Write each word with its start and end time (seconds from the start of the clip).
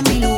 Es 0.00 0.14
mi 0.14 0.29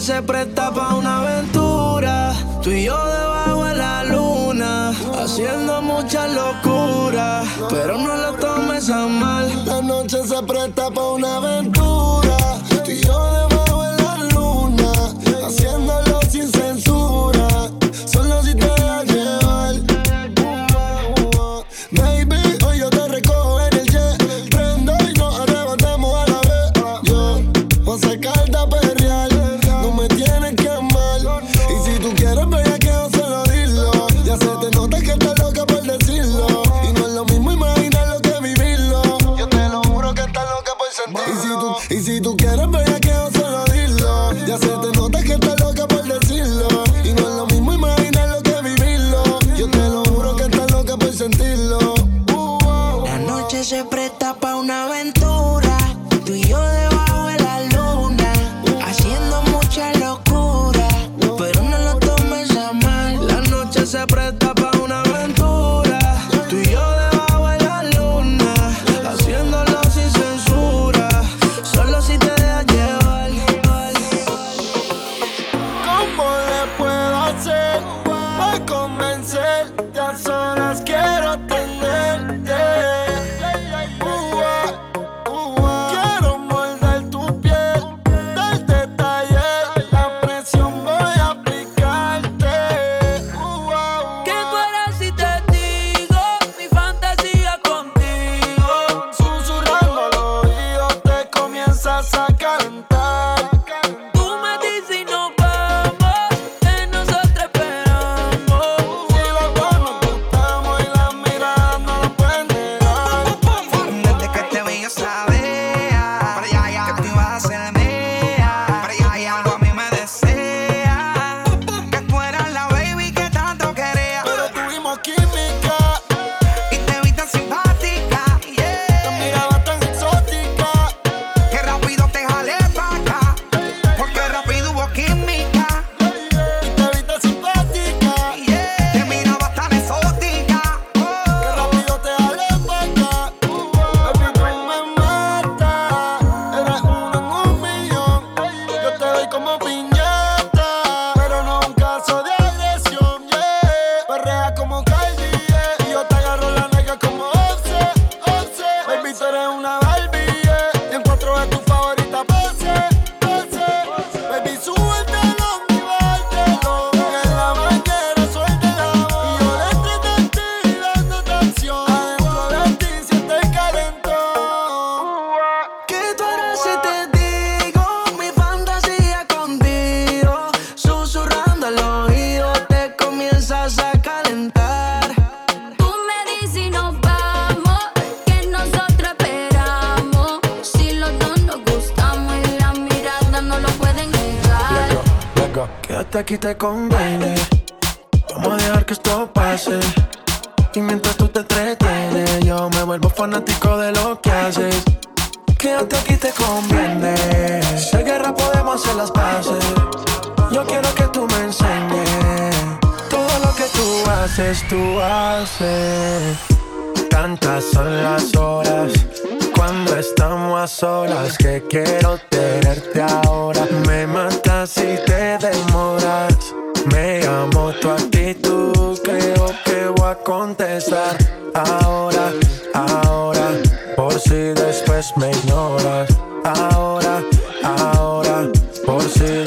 se 0.00 0.22
presta 0.22 0.70
pa' 0.72 0.94
una 0.94 1.18
aventura. 1.18 2.32
Tú 2.62 2.70
y 2.70 2.84
yo 2.84 2.96
debajo 2.96 3.64
de 3.64 3.74
la 3.74 4.04
luna, 4.04 4.90
haciendo 5.20 5.82
mucha 5.82 6.28
locura. 6.28 7.42
Pero 7.68 7.98
no 7.98 8.16
lo 8.16 8.32
tomes 8.34 8.88
a 8.90 9.06
mal. 9.06 9.50
La 9.66 9.80
noche 9.80 10.24
se 10.24 10.42
presta 10.42 10.90
pa' 10.90 11.12
una 11.12 11.36
aventura. 11.36 11.77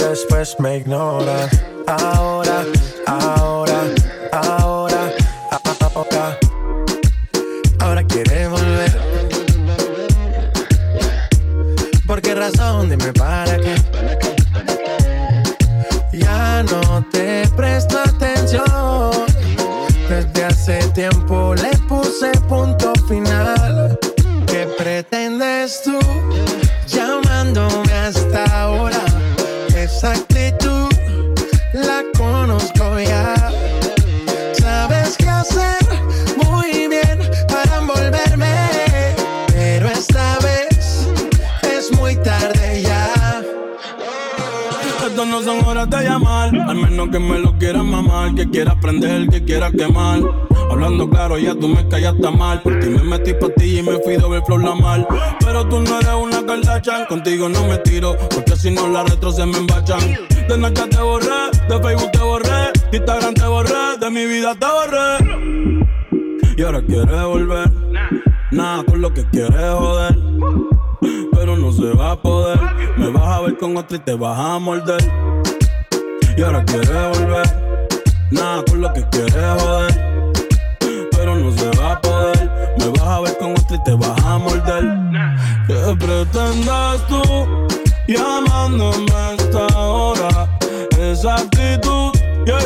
Después 0.09 0.56
me 0.59 0.77
ignoras. 0.77 1.50
Ahora, 1.88 2.65
ahora, 3.06 3.83
ahora, 3.86 4.00
callaste 52.12 52.38
mal. 52.38 52.62
Por 52.62 52.80
ti 52.80 52.90
me 52.90 53.04
metí 53.04 53.34
pa' 53.34 53.50
ti 53.56 53.80
y 53.80 53.84
me 53.84 53.98
fui 54.00 54.18
doble 54.18 54.42
flor 54.46 54.63
la 54.63 54.75
mal. 54.75 55.08
Pero 55.40 55.68
tú 55.68 55.80
no 55.80 56.00
eres 56.00 56.13
una 56.13 56.46
Kardashian, 56.46 57.06
contigo 57.06 57.50
no 57.50 57.68
me 57.68 57.78
tiro, 57.80 58.18
porque 58.34 58.56
si 58.56 58.72
no 58.72 58.88
las 58.88 59.10
retro 59.10 59.31
se 59.31 59.46
me 59.46 59.58
embachan. 59.58 60.00
De 60.48 60.56
Snapchat 60.56 60.90
te 60.90 61.02
borré, 61.02 61.52
de 61.69 61.81
Facebook 61.81 62.12
te 62.12 62.19
borré, 62.19 62.72
Instagram 62.92 63.34
te 63.34 63.46
borré, 63.46 63.98
de 64.00 64.10
mi 64.10 64.25
vida 64.25 64.56
te 64.56 64.66
borré. 64.66 65.62
Y 66.58 66.63
ahora 66.63 66.81
quieres 66.81 67.24
volver, 67.24 67.72
nada 68.52 68.84
con 68.84 69.02
lo 69.02 69.13
que 69.13 69.25
quieres 69.30 69.74
joder. 69.74 70.18
Pero 71.34 71.58
no 71.58 71.72
se 71.72 71.94
va 71.94 72.12
a 72.12 72.22
poder, 72.22 72.60
me 72.98 73.10
vas 73.10 73.24
a 73.24 73.42
ver 73.42 73.58
con 73.58 73.75
otro 73.78 73.98
y 73.98 74.00
te 74.00 74.13
vas 74.13 74.38
a 74.38 74.60
morder. 74.60 75.02
Y 76.38 76.42
ahora 76.42 76.63
quieres 76.66 77.19
volver, 77.19 77.88
nada 78.31 78.63
con 78.69 78.81
lo 78.81 78.94
que 78.94 79.04
quieres 79.10 79.34
joder 79.34 80.12
pero 81.22 81.36
no 81.36 81.52
se 81.52 81.69
va 81.78 81.81
con 83.42 83.54
otro 83.54 83.76
y 83.76 83.84
te 83.84 83.94
vas 83.96 84.24
a 84.24 84.38
morder. 84.38 84.84
¿Qué 85.68 85.96
pretendes 86.00 87.08
tú 87.08 87.68
llamándome 88.08 89.12
a 89.14 89.34
esta 89.34 89.66
hora? 89.78 90.48
Esa 91.00 91.36
actitud, 91.36 92.12
yeah, 92.46 92.60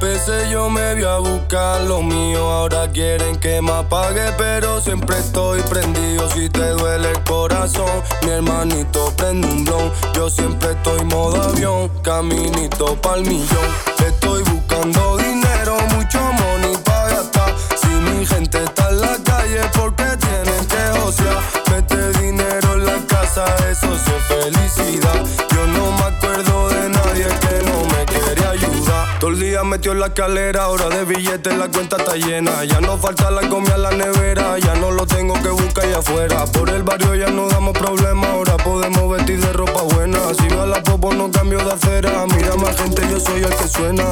pese, 0.00 0.50
yo 0.50 0.70
me 0.70 0.94
voy 0.94 1.04
a 1.04 1.18
buscar 1.18 1.80
lo 1.82 2.02
mío. 2.02 2.50
Ahora 2.50 2.90
quieren 2.90 3.36
que 3.36 3.60
me 3.60 3.72
apague, 3.72 4.32
pero 4.36 4.80
siempre 4.80 5.18
estoy 5.18 5.60
prendido. 5.62 6.28
Si 6.30 6.48
te 6.48 6.70
duele 6.70 7.10
el 7.10 7.22
corazón, 7.24 7.90
mi 8.22 8.30
hermanito 8.30 9.12
prende 9.16 9.46
un 9.48 9.64
blon. 9.64 9.92
Yo 10.14 10.30
siempre 10.30 10.72
estoy 10.72 11.04
modo 11.04 11.42
avión, 11.42 11.90
caminito 12.02 12.96
pa'l 13.00 13.22
millón. 13.22 13.68
Estoy 14.06 14.42
buscando 14.44 15.16
dinero, 15.16 15.76
mucho 15.94 16.20
money 16.20 16.76
pa' 16.84 17.08
gastar. 17.08 17.54
Si 17.76 17.88
mi 17.88 18.26
gente 18.26 18.62
está 18.62 18.90
en 18.90 19.00
la 19.00 19.16
calle, 19.24 19.60
porque 19.78 20.04
tienen 20.16 20.66
que 20.66 21.00
josear. 21.00 21.38
Mete 21.70 22.18
dinero 22.20 22.74
en 22.74 22.86
la 22.86 22.98
casa, 23.06 23.44
eso 23.70 23.88
sí 24.04 24.12
es 24.16 24.24
felicidad. 24.24 25.24
Yo 25.54 25.66
no 25.66 25.90
me 25.92 26.04
acuerdo 26.04 26.68
de 26.68 26.73
nadie 27.14 27.38
que 27.38 27.64
no 27.64 27.84
me 27.84 28.04
quiere 28.06 28.46
ayudar. 28.46 29.18
Todo 29.18 29.30
el 29.30 29.40
día 29.40 29.64
metió 29.64 29.92
en 29.92 30.00
la 30.00 30.06
escalera, 30.06 30.64
ahora 30.64 30.88
de 30.88 31.04
billetes 31.04 31.56
la 31.56 31.68
cuenta 31.68 31.96
está 31.96 32.16
llena. 32.16 32.64
Ya 32.64 32.80
no 32.80 32.98
falta 32.98 33.30
la 33.30 33.48
comida 33.48 33.74
en 33.76 33.82
la 33.82 33.90
nevera, 33.92 34.58
ya 34.58 34.74
no 34.74 34.90
lo 34.90 35.06
tengo 35.06 35.34
que 35.34 35.48
buscar 35.48 35.84
allá 35.84 35.98
afuera. 35.98 36.44
Por 36.46 36.70
el 36.70 36.82
barrio 36.82 37.14
ya 37.14 37.28
no 37.28 37.48
damos 37.48 37.76
problemas, 37.76 38.30
ahora 38.30 38.56
podemos 38.56 39.16
vestir 39.16 39.40
de 39.40 39.52
ropa 39.52 39.82
buena. 39.94 40.18
Si 40.34 40.48
va 40.54 40.66
la 40.66 40.82
popo 40.82 41.12
no 41.14 41.30
cambio 41.30 41.58
de 41.58 41.72
acera, 41.72 42.26
mira 42.26 42.56
más 42.56 42.76
gente, 42.76 43.02
yo 43.10 43.20
soy 43.20 43.42
el 43.42 43.54
que 43.54 43.68
suena. 43.68 44.04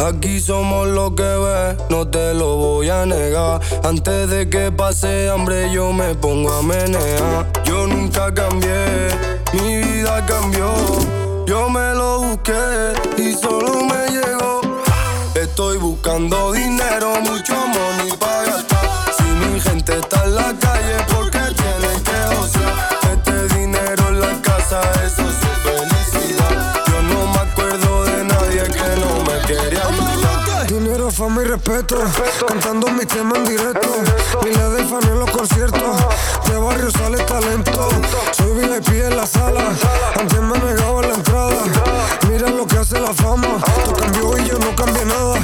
Aquí 0.00 0.40
somos 0.40 0.88
lo 0.88 1.14
que 1.14 1.22
ves, 1.22 1.76
no 1.88 2.08
te 2.08 2.34
lo 2.34 2.56
voy 2.56 2.90
a 2.90 3.06
negar. 3.06 3.60
Antes 3.84 4.28
de 4.28 4.50
que 4.50 4.72
pase 4.72 5.30
hambre 5.30 5.70
yo 5.72 5.92
me 5.92 6.14
pongo 6.14 6.52
a 6.52 6.62
menear. 6.62 7.46
Yo 7.64 7.86
nunca 7.86 8.34
cambié, 8.34 9.08
mi 9.52 9.76
vida 9.76 10.24
cambió. 10.26 11.21
Yo 11.46 11.68
me 11.68 11.94
lo 11.94 12.20
busqué 12.20 12.92
y 13.18 13.32
solo 13.34 13.84
me 13.84 14.08
llegó. 14.10 14.60
Estoy 15.34 15.76
buscando 15.78 16.52
dinero, 16.52 17.20
mucho 17.20 17.54
money 17.54 18.16
para 18.18 18.44
gastar. 18.44 19.12
Si 19.16 19.24
mi 19.24 19.60
gente 19.60 19.98
está 19.98 20.24
en 20.24 20.34
la 20.36 20.54
calle, 20.58 20.96
fama 31.22 31.42
y 31.42 31.44
respeto. 31.44 31.96
Cantando 32.48 32.88
mi 32.88 33.04
tema 33.06 33.36
en 33.36 33.44
directo. 33.44 33.88
Miles 34.42 34.72
de 34.72 34.84
fans 34.84 35.06
en 35.06 35.18
los 35.20 35.30
conciertos. 35.30 35.96
De 36.48 36.56
barrio 36.56 36.90
sale 36.90 37.18
talento. 37.24 37.88
Soy 38.32 38.52
VIP 38.54 38.88
en 39.04 39.16
la 39.16 39.26
sala. 39.26 39.72
Antes 40.18 40.40
me 40.40 40.58
negaba 40.58 41.02
la 41.02 41.14
entrada. 41.14 41.62
Mira 42.28 42.50
lo 42.50 42.66
que 42.66 42.78
hace 42.78 42.98
la 42.98 43.14
fama. 43.14 43.60
Tú 43.84 43.92
cambió 43.92 44.36
y 44.36 44.48
yo 44.48 44.58
no 44.58 44.74
cambié 44.74 45.04
nada. 45.04 45.38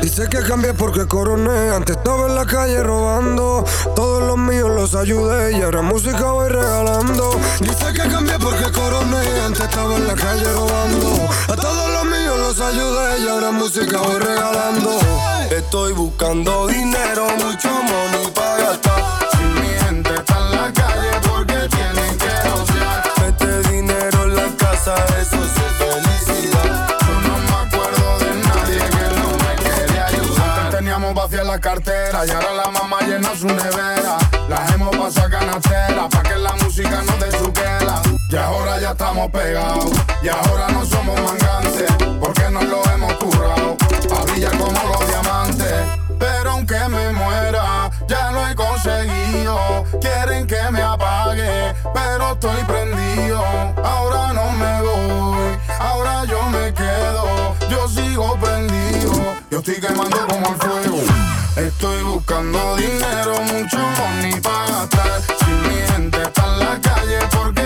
Dice 0.00 0.28
que 0.30 0.42
cambié 0.42 0.72
porque 0.72 1.06
coroné. 1.06 1.74
Antes 1.74 1.96
estaba 1.96 2.26
en 2.26 2.34
la 2.34 2.46
calle 2.46 2.82
robando. 2.82 3.64
Todos 3.94 4.22
los 4.22 4.38
míos 4.38 4.70
los 4.70 4.94
ayudé. 4.94 5.58
Y 5.58 5.62
ahora 5.62 5.82
música 5.82 6.32
voy 6.32 6.48
regalando. 6.48 7.38
Dice 7.60 7.92
que 7.92 8.08
cambié 8.08 8.38
porque 8.38 8.72
coroné. 8.72 9.40
Antes 9.44 9.60
estaba 9.60 9.94
en 9.96 10.06
la 10.06 10.14
calle 10.14 10.50
robando. 10.54 10.97
Ayudé. 12.68 13.20
Y 13.24 13.28
ahora 13.28 13.50
música 13.50 13.98
voy 13.98 14.18
regalando. 14.18 14.98
Estoy 15.50 15.92
buscando 15.92 16.66
dinero, 16.66 17.26
mucho 17.44 17.68
money 17.70 18.30
para 18.34 18.56
gastar. 18.58 19.28
Si 19.32 19.44
mi 19.60 19.68
gente 19.86 20.14
está 20.14 20.38
en 20.38 20.50
la 20.52 20.72
calle, 20.72 21.10
porque 21.28 21.68
tienen 21.76 22.18
que 22.18 22.32
gozar. 22.50 23.02
Este 23.26 23.70
dinero 23.70 24.24
en 24.24 24.36
la 24.36 24.48
casa, 24.56 24.94
eso 25.20 25.36
es 25.44 25.52
su 26.26 26.37
la 31.48 31.58
cartera 31.58 32.26
y 32.26 32.30
ahora 32.30 32.52
la 32.52 32.70
mamá 32.70 32.98
llena 33.00 33.34
su 33.34 33.46
nevera. 33.46 34.18
Las 34.50 34.70
hemos 34.74 34.94
pasado 34.94 35.30
canastera 35.30 36.06
pa' 36.06 36.22
que 36.22 36.36
la 36.36 36.52
música 36.62 37.02
no 37.06 37.16
dé 37.24 37.38
su 37.38 37.50
quela. 37.50 38.02
Y 38.28 38.36
ahora 38.36 38.78
ya 38.78 38.90
estamos 38.90 39.30
pegados 39.30 39.90
y 40.22 40.28
ahora 40.28 40.68
no 40.68 40.84
somos 40.84 41.18
mangantes 41.18 41.90
porque 42.20 42.50
nos 42.50 42.64
lo 42.64 42.84
hemos 42.92 43.14
currado. 43.14 43.76
A 44.14 44.24
brillar 44.24 44.58
como 44.58 44.78
los 44.90 45.08
diamantes. 45.08 45.74
Pero 46.18 46.50
aunque 46.50 46.78
me 46.90 47.12
muera, 47.12 47.90
ya 48.06 48.30
lo 48.30 48.46
he 48.46 48.54
conseguido. 48.54 49.58
Quieren 50.02 50.46
que 50.46 50.70
me 50.70 50.82
apague, 50.82 51.74
pero 51.94 52.32
estoy 52.32 52.62
prendido. 52.64 53.42
Ahora 53.82 54.34
no 54.34 54.50
me 54.52 54.82
voy, 54.82 55.58
ahora 55.78 56.24
yo 56.26 56.42
me 56.50 56.74
quedo. 56.74 57.56
Yo 57.70 57.88
sigo 57.88 58.36
prendido, 58.36 59.12
estoy 59.58 59.80
quemando 59.80 60.16
como 60.28 60.48
el 60.48 60.56
fuego. 60.56 61.02
Estoy 61.56 62.02
buscando 62.04 62.76
dinero, 62.76 63.42
mucho 63.42 63.78
money 63.78 64.40
para 64.40 64.66
gastar. 64.66 65.22
Si 65.22 65.50
mi 65.50 65.76
gente 65.92 66.22
está 66.22 66.44
en 66.46 66.58
la 66.60 66.80
calle, 66.80 67.18
porque 67.32 67.57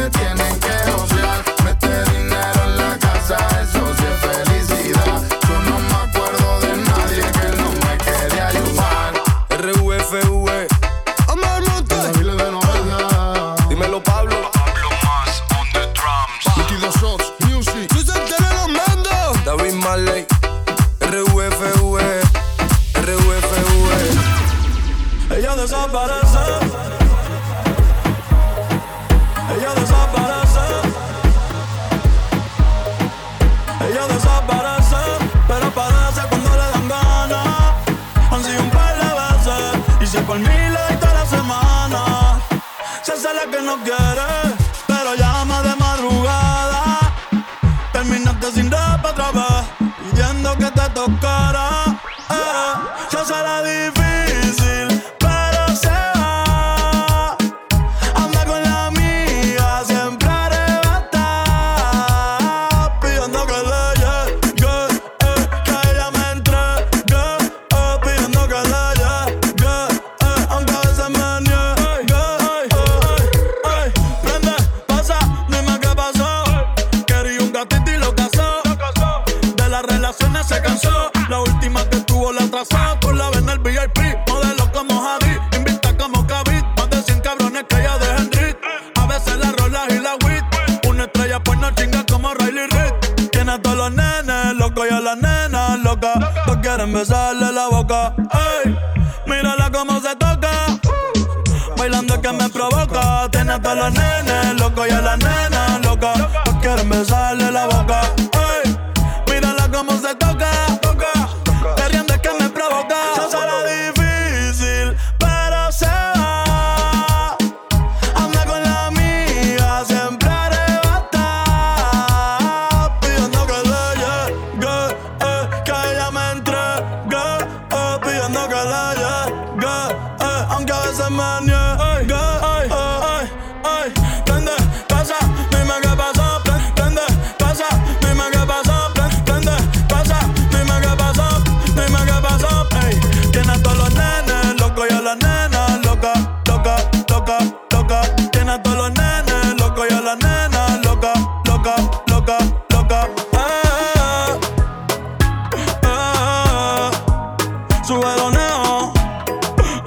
te 50.92 51.00
tocara. 51.00 51.84
Eh, 52.30 52.74
se 53.10 53.18
hace 53.18 53.32
la 53.32 54.01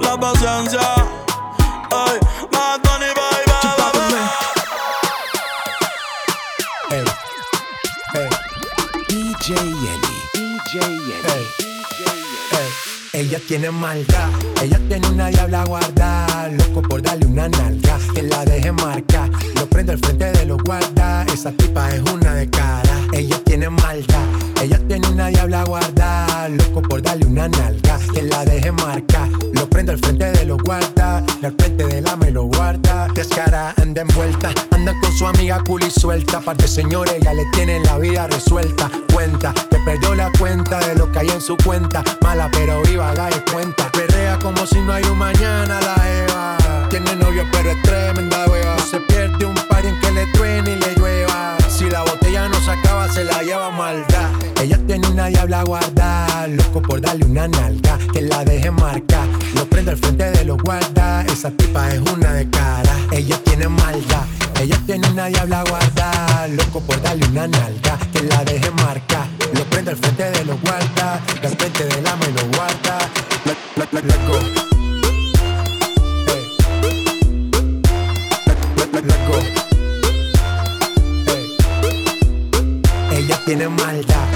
La 0.00 0.16
paciencia. 0.18 0.80
Ay, 1.90 2.18
Bad 2.50 2.80
Bunny, 2.80 3.12
bye, 3.14 3.44
bye, 3.44 3.74
bye, 3.76 3.92
bye. 3.92 4.24
Ey, 6.96 7.04
ey. 8.14 8.28
DJ 9.08 9.48
Yeli, 9.54 10.16
DJ 10.32 10.74
Yeli. 10.80 11.44
Ella 13.12 13.38
tiene 13.46 13.70
maldad, 13.70 14.30
ella 14.62 14.80
tiene 14.88 15.08
una 15.08 15.28
diabla 15.28 15.64
guarda, 15.64 16.48
loco 16.48 16.80
por 16.82 17.02
darle 17.02 17.26
una 17.26 17.48
nalga, 17.48 17.98
que 18.14 18.22
la 18.22 18.44
deje 18.46 18.72
marcar, 18.72 19.30
lo 19.54 19.66
prendo 19.66 19.92
al 19.92 19.98
frente 19.98 20.32
de 20.32 20.46
los 20.46 20.62
guardas, 20.62 21.26
esa 21.32 21.50
tipa 21.52 21.88
es 21.94 22.00
una 22.12 22.34
de 22.34 22.48
cara, 22.50 22.98
ella 23.12 23.38
tiene 23.44 23.70
maldad, 23.70 24.26
ella 24.62 24.80
tiene 24.88 25.08
una 25.08 25.28
diabla 25.28 25.64
guarda, 25.64 26.48
loco 26.48 26.82
por 26.82 27.02
darle 27.02 27.26
una 27.26 27.48
nalga, 27.48 27.98
que 28.12 28.22
la 28.22 28.44
deje 28.44 28.72
marcar, 28.72 29.28
lo 29.52 29.68
prendo 29.68 29.92
al 29.92 29.98
frente 29.98 30.30
de 30.32 30.44
los 30.44 30.58
guardas, 30.62 31.24
y 31.42 31.46
al 31.46 31.54
frente 31.58 31.86
de 31.86 32.00
la 32.00 32.16
me 32.16 32.30
lo 32.30 32.44
guarda, 32.44 33.08
descara, 33.14 33.74
anda 33.80 34.02
envuelta, 34.02 34.52
anda 34.70 34.94
con 35.00 35.12
su 35.12 35.26
amiga 35.26 35.62
cool 35.64 35.82
y 35.82 35.90
suelta. 35.90 36.40
Parte 36.40 36.68
señores, 36.68 37.16
ya 37.20 37.34
le 37.34 37.44
tienen 37.52 37.82
la 37.84 37.98
vida 37.98 38.26
resuelta. 38.26 38.90
Cuenta, 39.12 39.52
que 39.70 39.78
perdió 39.78 40.14
la 40.14 40.30
cuenta 40.38 40.78
de 40.80 40.94
lo 40.94 41.10
que 41.10 41.20
hay 41.20 41.28
en 41.28 41.40
su 41.40 41.56
cuenta. 41.56 42.02
Mala 42.22 42.50
pero 42.52 42.82
viva, 42.82 43.10
haga 43.10 43.28
cuenta. 43.52 43.90
Perrea 43.92 44.38
como 44.38 44.66
si 44.66 44.80
no 44.80 44.92
hay 44.92 45.04
un 45.04 45.18
mañana 45.18 45.80
la 45.80 46.24
Eva. 46.24 46.65
Tiene 46.90 47.16
novio 47.16 47.44
pero 47.52 47.70
es 47.70 47.82
tremenda 47.82 48.46
hueva. 48.46 48.78
se 48.78 48.98
pierde 49.00 49.44
un 49.44 49.54
par 49.68 49.84
en 49.84 49.98
que 50.00 50.10
le 50.12 50.26
truene 50.28 50.72
y 50.72 50.76
le 50.76 50.94
llueva. 50.94 51.56
Si 51.68 51.90
la 51.90 52.02
botella 52.02 52.48
no 52.48 52.58
se 52.60 52.70
acaba, 52.70 53.12
se 53.12 53.24
la 53.24 53.42
lleva 53.42 53.70
maldad. 53.70 54.30
Ella 54.62 54.78
tiene 54.86 55.06
una 55.08 55.26
diabla 55.26 55.64
guarda, 55.64 56.46
loco 56.48 56.80
por 56.80 57.00
darle 57.00 57.26
una 57.26 57.48
nalga, 57.48 57.98
que 58.12 58.22
la 58.22 58.44
deje 58.44 58.70
marcar. 58.70 59.28
Lo 59.54 59.66
prende 59.66 59.90
al 59.90 59.98
frente 59.98 60.30
de 60.30 60.44
los 60.44 60.56
guardas, 60.62 61.26
esa 61.26 61.50
tipa 61.50 61.90
es 61.90 62.00
una 62.00 62.32
de 62.32 62.48
cara. 62.48 62.96
Ella 63.12 63.36
tiene 63.44 63.68
maldad, 63.68 64.24
ella 64.60 64.80
tiene 64.86 65.06
una 65.08 65.26
diabla 65.26 65.64
guarda, 65.68 66.48
loco 66.48 66.80
por 66.80 67.00
darle 67.02 67.26
una 67.26 67.46
nalga, 67.46 67.98
que 68.12 68.22
la 68.22 68.44
deje 68.44 68.70
marcar. 68.70 69.26
Lo 69.54 69.64
prende 69.64 69.90
al 69.90 69.96
frente 69.96 70.30
de 70.30 70.44
los 70.44 70.60
guardas, 70.62 71.20
al 71.42 71.56
frente 71.56 71.84
de 71.84 71.96
me 71.96 72.32
lo 72.32 72.46
guarda. 72.56 72.98
Tiene 83.46 83.68
maldad. 83.68 84.28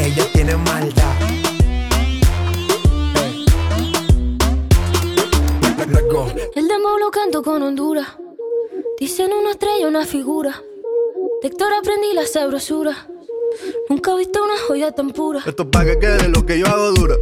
Ella 0.00 0.24
tiene 0.32 0.56
maldad. 0.56 1.14
El 6.54 6.68
demo 6.68 6.98
lo 7.00 7.10
canto 7.10 7.42
con 7.42 7.62
Honduras. 7.64 8.06
Dicen 9.00 9.32
una 9.32 9.50
estrella, 9.50 9.88
una 9.88 10.06
figura. 10.06 10.62
De 11.42 11.48
Héctor 11.48 11.72
aprendí 11.80 12.12
la 12.14 12.26
sabrosura. 12.28 13.08
Nunca 13.88 14.12
he 14.12 14.18
visto 14.18 14.40
una 14.42 14.54
joya 14.68 14.92
tan 14.92 15.10
pura. 15.10 15.42
Esto 15.44 15.64
es 15.64 15.68
pa' 15.68 15.84
que 15.84 15.98
quede 15.98 16.28
lo 16.28 16.46
que 16.46 16.60
yo 16.60 16.66
hago 16.66 16.92
dura. 16.92 17.16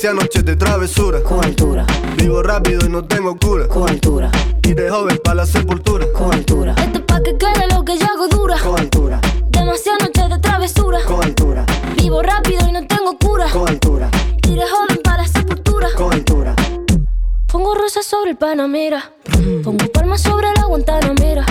Demasiadas 0.00 0.24
noches 0.24 0.44
de 0.46 0.56
travesura. 0.56 1.22
Con 1.22 1.44
altura. 1.44 1.84
Vivo 2.16 2.42
rápido 2.42 2.86
y 2.86 2.88
no 2.88 3.04
tengo 3.04 3.36
cura. 3.36 3.68
Con 3.68 3.86
altura. 3.86 4.30
Y 4.62 4.72
de 4.72 4.88
joven 4.88 5.20
pa' 5.22 5.34
la 5.34 5.44
sepultura. 5.44 6.06
Con 6.14 6.32
altura. 6.32 6.74
Esto 6.78 7.00
es 7.00 7.04
pa' 7.04 7.22
que 7.22 7.36
quede 7.36 7.68
lo 7.70 7.84
que 7.84 7.98
yo 7.98 8.06
hago 8.06 8.26
dura. 8.28 8.56
Con 8.62 8.80
altura. 8.80 9.20
Demasiadas 9.50 10.08
noches 10.08 10.30
de 10.30 10.38
travesura. 10.38 11.00
Con 11.06 11.22
altura. 11.22 11.66
Vivo 11.98 12.22
rápido 12.22 12.66
y 12.66 12.72
no 12.72 12.86
tengo 12.86 13.18
cura. 13.18 13.50
Con 13.52 13.68
altura. 13.68 14.10
Y 14.48 14.54
de 14.54 14.62
joven 14.62 15.00
pa' 15.04 15.18
la 15.18 15.28
sepultura. 15.28 15.88
Con 15.94 16.14
altura. 16.14 16.56
Pongo 17.52 17.74
rosas 17.74 18.06
sobre 18.06 18.30
el 18.30 18.38
Panamera. 18.38 19.12
Pongo 19.62 19.86
palmas 19.92 20.22
sobre 20.22 20.46
la 20.56 20.64
Guantanamera. 20.64 21.44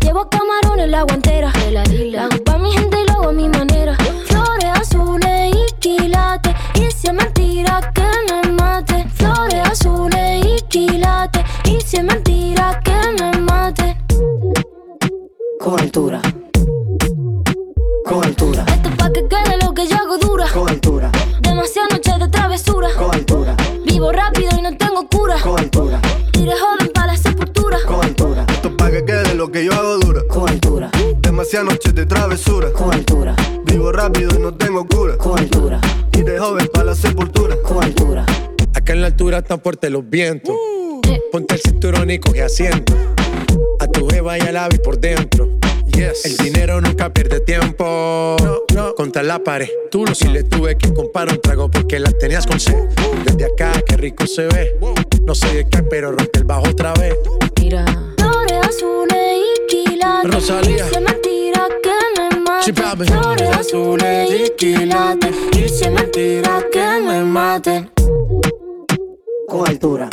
Llevo 0.00 0.28
camarones 0.28 0.88
la 0.88 1.04
guantera. 1.04 1.52
La 1.70 2.24
hago 2.24 2.42
pa' 2.42 2.58
mi 2.58 2.72
gente 2.72 2.96
y 3.00 3.06
lo 3.06 3.12
hago 3.12 3.28
a 3.28 3.32
mi 3.32 3.48
manera. 3.48 3.96
Flores 4.26 4.80
azules 4.80 5.54
y 5.54 5.74
quilates. 5.78 6.41
Y 6.74 6.90
si 6.90 7.08
es 7.08 7.14
mentira 7.14 7.92
que 7.94 8.08
me 8.28 8.52
mate. 8.52 9.06
Flores 9.14 9.68
azules 9.70 10.44
y 10.46 10.60
quilates. 10.68 11.42
Y 11.64 11.80
si 11.80 11.96
es 11.96 12.04
mentira 12.04 12.80
que 12.84 13.22
me 13.22 13.38
mate. 13.40 13.96
Con 15.60 15.80
altura. 15.80 16.20
Con 18.04 18.24
altura. 18.24 18.64
Esto 18.68 18.88
es 18.88 18.96
pa' 18.96 19.12
que 19.12 19.28
quede 19.28 19.56
lo 19.64 19.72
que 19.72 19.86
yo 19.86 19.96
hago 19.96 20.18
dura. 20.18 20.46
Con 20.52 20.68
altura. 20.68 21.10
Demasiadas 21.40 21.92
noches 21.92 22.18
de 22.18 22.28
travesura. 22.28 22.88
Con 22.98 23.14
altura. 23.14 23.56
Vivo 23.86 24.12
rápido 24.12 24.50
y 24.58 24.62
no 24.62 24.76
tengo 24.76 25.08
cura. 25.08 25.36
Con 25.42 25.58
altura. 25.58 26.00
De 26.32 26.58
joven 26.58 26.90
pa' 26.92 27.06
la 27.06 27.16
sepultura. 27.16 27.78
Con 27.86 28.04
altura. 28.04 28.44
Esto 28.48 28.68
es 28.68 28.74
pa' 28.74 28.90
que 28.90 29.04
quede 29.04 29.34
lo 29.34 29.50
que 29.50 29.64
yo 29.64 29.72
hago 29.72 29.98
dura. 29.98 30.22
Con 30.28 30.48
altura. 30.48 30.90
Demasiadas 31.20 31.68
noches 31.68 31.94
de 31.94 32.04
travesura. 32.04 32.72
Con 32.72 32.92
altura. 32.92 33.36
Vivo 33.64 33.92
rápido 33.92 34.34
y 34.36 34.42
no 34.42 34.52
tengo 34.52 34.84
cura. 34.86 35.16
Con 35.16 35.38
altura. 35.38 35.80
Y 36.22 36.24
de 36.24 36.38
joven 36.38 36.68
pa' 36.72 36.84
la 36.84 36.94
sepultura. 36.94 37.56
Con 37.64 37.82
altura. 37.82 38.24
Acá 38.74 38.92
en 38.92 39.00
la 39.00 39.08
altura 39.08 39.38
están 39.38 39.60
fuertes 39.60 39.90
los 39.90 40.08
vientos. 40.08 40.54
Ponte 41.32 41.56
el 41.56 41.60
cinturón 41.60 42.12
y 42.12 42.20
coge 42.20 42.42
asiento. 42.42 42.94
A 43.80 43.88
tu 43.88 44.06
beba 44.06 44.38
y 44.38 44.42
al 44.42 44.56
ave 44.56 44.78
por 44.78 45.00
dentro. 45.00 45.48
Yes. 45.86 46.24
El 46.24 46.36
dinero 46.36 46.80
nunca 46.80 47.12
pierde 47.12 47.40
tiempo. 47.40 48.36
No, 48.72 48.94
Contra 48.94 49.24
la 49.24 49.40
pared. 49.40 49.68
Tú 49.90 50.06
lo 50.06 50.14
si 50.14 50.28
le 50.28 50.44
tuve 50.44 50.78
que 50.78 50.94
comprar 50.94 51.28
un 51.28 51.40
trago 51.40 51.68
porque 51.68 51.98
la 51.98 52.12
tenías 52.12 52.46
con 52.46 52.60
sed. 52.60 52.76
Desde 53.24 53.46
acá, 53.46 53.72
qué 53.84 53.96
rico 53.96 54.24
se 54.28 54.46
ve. 54.46 54.78
No 55.24 55.34
sé 55.34 55.52
de 55.52 55.68
qué, 55.68 55.82
pero 55.82 56.12
rompe 56.12 56.38
el 56.38 56.44
bajo 56.44 56.68
otra 56.68 56.94
vez. 56.94 57.16
Mira. 57.60 57.84
Flores 58.16 58.68
azules 58.68 59.38
y 59.40 59.66
quilates. 59.66 60.32
Rosalía. 60.32 60.86
Y 60.86 61.21
Sí, 62.64 62.72
papi. 62.72 63.04
Flores 63.06 63.56
azules 63.56 64.30
y 64.30 64.50
quilates. 64.56 65.34
Y 65.52 65.68
si 65.68 65.84
es 65.84 65.90
mentira 65.90 66.60
que 66.70 67.00
me 67.04 67.24
mate. 67.24 67.90
Con 69.48 69.68
altura. 69.68 70.08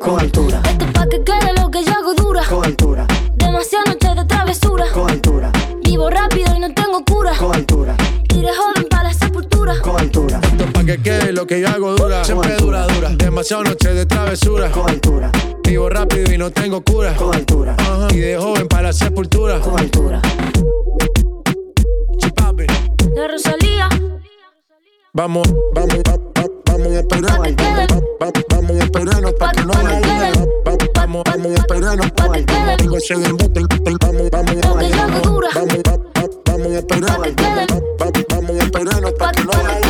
Con 0.00 0.20
altura. 0.20 0.62
Esto 0.64 0.84
es 0.84 0.92
pa' 0.92 1.06
que 1.08 1.24
quede 1.24 1.60
lo 1.60 1.70
que 1.72 1.82
yo 1.82 1.92
hago 1.92 2.14
dura. 2.14 2.44
Con 2.48 2.64
altura. 2.64 3.04
Demasiadas 3.34 3.88
noches 3.88 4.14
de 4.14 4.24
travesura. 4.26 4.84
Con 4.92 5.10
altura. 5.10 5.50
Vivo 5.82 6.08
rápido 6.08 6.54
y 6.54 6.60
no 6.60 6.72
tengo 6.72 7.04
cura. 7.04 7.32
Con 7.36 7.52
altura. 7.52 7.96
De 8.28 8.48
joven 8.54 8.88
pa' 8.88 9.02
la 9.02 9.12
sepultura. 9.12 9.74
Con 9.82 9.98
altura. 9.98 10.40
Esto 10.40 10.64
es 10.64 10.70
pa' 10.70 10.84
que 10.84 11.02
quede 11.02 11.32
lo 11.32 11.48
que 11.48 11.60
yo 11.60 11.68
hago 11.68 11.96
dura. 11.96 12.22
Siempre 12.24 12.54
dura, 12.56 12.86
dura. 12.86 13.10
Demasiadas 13.16 13.70
noches 13.70 13.94
de 13.96 14.06
travesura. 14.06 14.70
Con 14.70 14.88
altura. 14.88 15.32
Vivo 15.70 15.88
rápido 15.88 16.34
y 16.34 16.36
no 16.36 16.50
tengo 16.50 16.82
cura. 16.82 17.14
Con 17.14 17.32
altura. 17.32 17.76
Ajá. 17.78 18.08
Y 18.10 18.16
de 18.18 18.36
joven 18.36 18.66
para 18.66 18.82
la 18.88 18.92
sepultura. 18.92 19.60
Con 19.60 19.78
altura. 19.78 20.20
Papi. 22.34 22.66
La 23.14 23.28
Rosalía. 23.28 23.88
Vamos, 25.12 25.46
vamos, 25.72 25.94
va- 26.08 26.16
va- 26.16 26.48
vamos 26.66 26.88
a 26.88 26.98
esperar. 26.98 27.38
Vamos 28.50 28.70
a 28.80 28.84
esperarnos 28.84 29.32
para 29.34 29.52
que 29.52 29.62
no 29.64 29.70
Pa' 29.72 29.80
que 29.80 29.86
haya 29.86 30.00
quede. 30.00 30.32
duda. 30.32 30.46
Va- 30.66 30.76
Vamos, 30.96 31.22
vamos 31.24 31.46
a 31.46 31.54
esperarnos 31.54 32.10
Pa' 32.12 32.32
que 32.32 32.40
ese 32.96 33.14
embuste, 33.14 33.60
Vamos, 34.00 34.30
vamos, 34.30 34.30
vamos, 34.30 34.90
va- 34.90 35.96
va- 35.96 36.28
vamos 36.46 36.66
a 36.66 36.78
esperar. 36.78 37.16
Pa' 37.16 37.22
que 37.22 37.34
quede. 37.36 37.66
Va- 37.70 38.06
va- 38.06 38.10
Vamos 38.34 38.50
a 38.50 38.64
esperarnos 38.64 39.12
Pa' 39.12 39.18
para 39.18 39.32
que 39.32 39.44
no 39.44 39.52
haya 39.52 39.89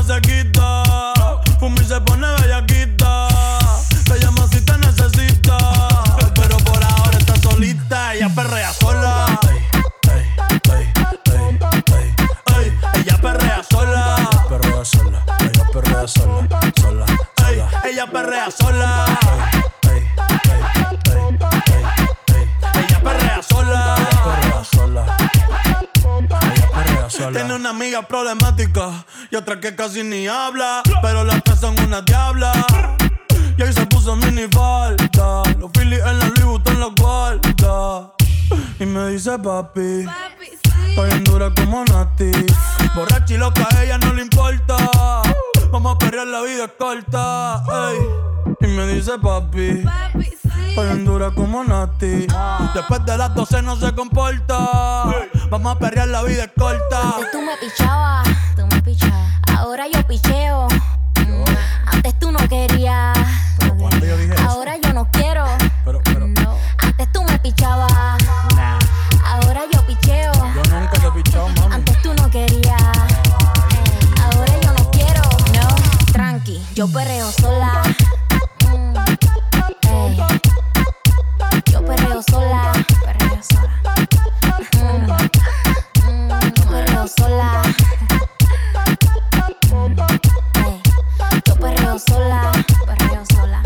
Problemática 28.07 29.05
y 29.29 29.35
otra 29.35 29.59
que 29.59 29.75
casi 29.75 30.03
ni 30.03 30.27
habla. 30.27 30.81
Pero 31.01 31.23
las 31.23 31.43
tres 31.43 31.59
son 31.59 31.79
una 31.79 32.01
diabla. 32.01 32.51
Y 33.57 33.61
ahí 33.61 33.73
se 33.73 33.85
puso 33.85 34.15
mini 34.15 34.47
falta. 34.51 35.43
Los 35.59 35.71
Phillies 35.71 35.99
en 35.99 36.19
la 36.19 36.31
Louis 36.39 36.61
en 36.65 36.79
la 36.79 36.87
guarda. 36.97 38.13
Y 38.79 38.85
me 38.85 39.09
dice 39.09 39.37
papi. 39.39 40.05
Estoy 40.89 41.11
en 41.11 41.23
dura 41.23 41.51
como 41.55 41.85
Nati. 41.85 42.31
Borracha 42.95 43.33
y 43.33 43.37
loca, 43.37 43.67
a 43.71 43.83
ella 43.83 43.97
no 43.97 44.13
le 44.13 44.23
importa. 44.23 44.77
Vamos 45.71 45.95
a 45.95 45.97
perrear, 45.97 46.27
la 46.27 46.41
vida 46.41 46.65
es 46.65 46.71
corta. 46.77 47.63
Y 48.61 48.67
me 48.67 48.87
dice 48.87 49.17
papi. 49.19 49.83
Estoy 50.69 50.89
en 50.89 51.03
dura 51.05 51.31
como 51.31 51.63
Nati. 51.63 52.27
Después 52.73 53.05
de 53.05 53.17
las 53.17 53.33
12 53.33 53.61
no 53.61 53.75
se 53.75 53.93
comporta. 53.93 54.57
Vamos 55.49 55.75
a 55.75 55.79
perrear, 55.79 56.07
la 56.07 56.23
vida 56.23 56.43
es 56.45 56.51
corta. 56.57 57.15
Antes 57.15 57.31
tú 57.31 57.41
me 57.41 57.57
pichabas, 57.57 58.27
tú 58.55 58.67
me 58.67 58.81
pichabas. 58.81 59.31
Ahora 59.57 59.85
yo 59.91 60.05
picheo. 60.07 60.67
Antes 61.87 62.19
tú 62.19 62.31
no 62.31 62.39
querías. 62.47 63.17
Ahora 64.47 64.77
yo 64.77 64.93
no 64.93 65.09
quiero. 65.11 65.45
No. 65.85 66.57
Antes 66.77 67.11
tú 67.11 67.23
me 67.23 67.39
pichabas. 67.39 67.91
Ahora 69.25 69.61
yo 69.73 69.85
picheo. 69.87 70.31
Yo 70.33 70.79
nunca 70.79 70.91
te 70.91 71.07
he 71.07 71.11
pichado, 71.11 71.49
mami. 71.49 71.75
Antes 71.75 72.01
tú 72.01 72.13
no 72.13 72.29
querías. 72.29 72.81
Ahora 74.23 74.53
yo 74.61 74.73
no 74.73 74.91
quiero. 74.91 75.21
No. 75.53 75.75
Tranqui, 76.13 76.63
yo 76.75 76.87
perreo 76.87 77.31
sola. 77.31 77.81
Perreo 82.21 82.39
sola. 82.39 82.71
Perreo 83.05 83.41
sola. 83.41 83.81
Mm. 84.77 86.27
Perreo 86.69 87.07
sola. 87.07 87.63
Yo 91.45 91.55
perreo 91.55 91.99
sola. 91.99 92.51
Sola. 93.31 93.63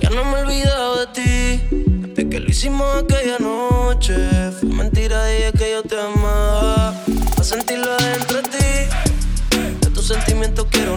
Ya 0.00 0.10
no 0.10 0.24
me 0.24 0.38
he 0.38 0.42
olvidado 0.42 1.06
de 1.06 1.06
ti, 1.12 1.66
de 2.14 2.28
que 2.28 2.40
lo 2.40 2.48
hicimos 2.48 2.86
aquella 3.02 3.38
noche. 3.38 4.16
Fue 4.60 4.68
mentira, 4.68 5.24
dije 5.26 5.52
que 5.52 5.70
yo 5.72 5.82
te 5.82 6.00
amaba. 6.00 6.94
A 7.38 7.42
sentirlo 7.42 7.92
adentro 7.92 8.42
de 8.42 8.48
ti, 8.48 9.58
de 9.80 9.90
tus 9.90 10.06
sentimientos 10.08 10.66
quiero 10.70 10.96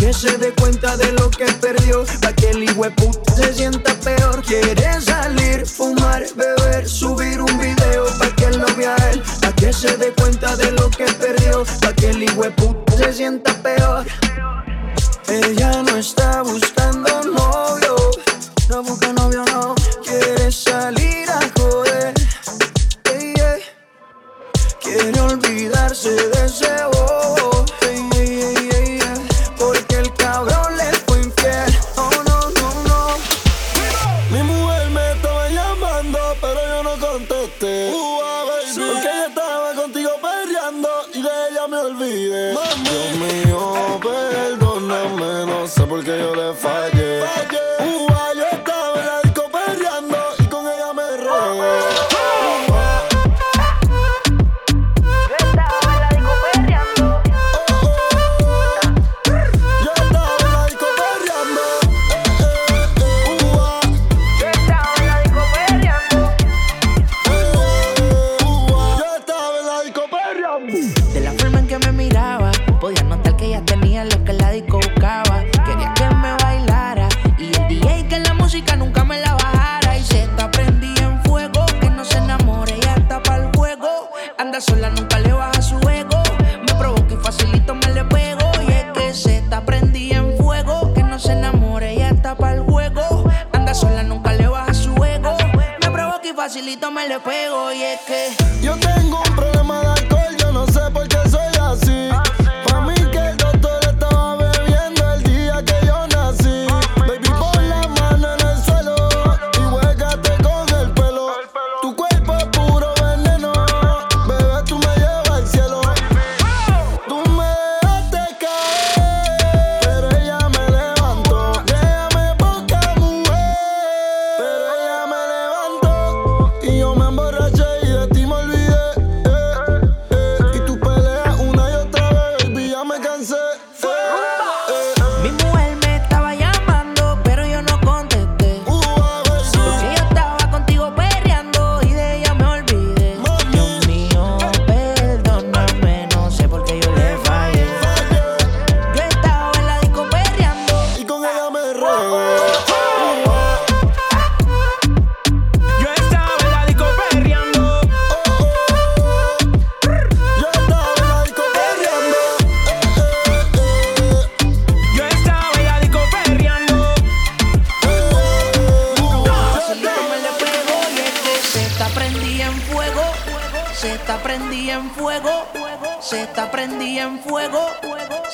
que 0.00 0.14
se 0.14 0.38
dé 0.38 0.50
cuenta 0.54 0.96
de 0.96 1.12
lo 1.12 1.30
que 1.30 1.44
perdió, 1.60 2.06
pa' 2.22 2.32
que 2.32 2.50
el 2.50 2.64
puta 2.96 3.34
se 3.36 3.52
sienta 3.52 3.92
peor. 4.00 4.42
Quiere 4.42 4.98
salir, 4.98 5.66
fumar, 5.66 6.24
beber, 6.34 6.88
subir 6.88 7.38
un 7.40 7.58
video, 7.58 8.06
pa' 8.18 8.34
que 8.34 8.46
él 8.46 8.58
lo 8.58 8.74
vea 8.76 8.96
a 8.96 9.10
él, 9.10 9.22
pa' 9.42 9.52
que 9.52 9.72
se 9.74 9.94
dé 9.98 10.10
cuenta 10.12 10.56
de 10.56 10.72
lo 10.72 10.90
que 10.90 11.04
perdió, 11.04 11.64
pa' 11.82 11.92
que 11.92 12.10
el 12.10 12.24
puta 12.54 12.96
se 12.96 13.12
sienta 13.12 13.52
peor. 13.62 14.06
Ella 15.28 15.82
no 15.82 15.96
está 15.96 16.42
buscando 16.42 17.22
novio, 17.22 17.96
no 18.70 18.82
busca 18.82 19.12
novio, 19.12 19.44
no. 19.52 19.74
Quiere 20.02 20.50
salir 20.50 21.28
a 21.30 21.40
joder, 21.58 22.14
hey, 23.04 23.34
quiere 24.80 25.20
olvidarse 25.20 26.10
de 26.10 26.46
ese 26.46 26.84
porque 45.90 46.16
yo 46.20 46.36
le 46.36 46.54
fallé. 46.54 46.99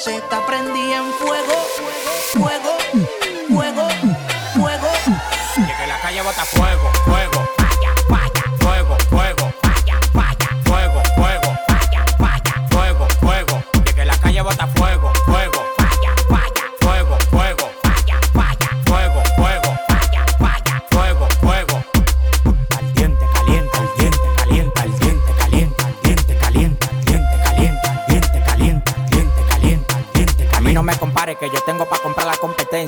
Se 0.06 0.20
te 0.20 0.36
prendí 0.46 0.92
en 0.92 1.12
fuego. 1.14 1.55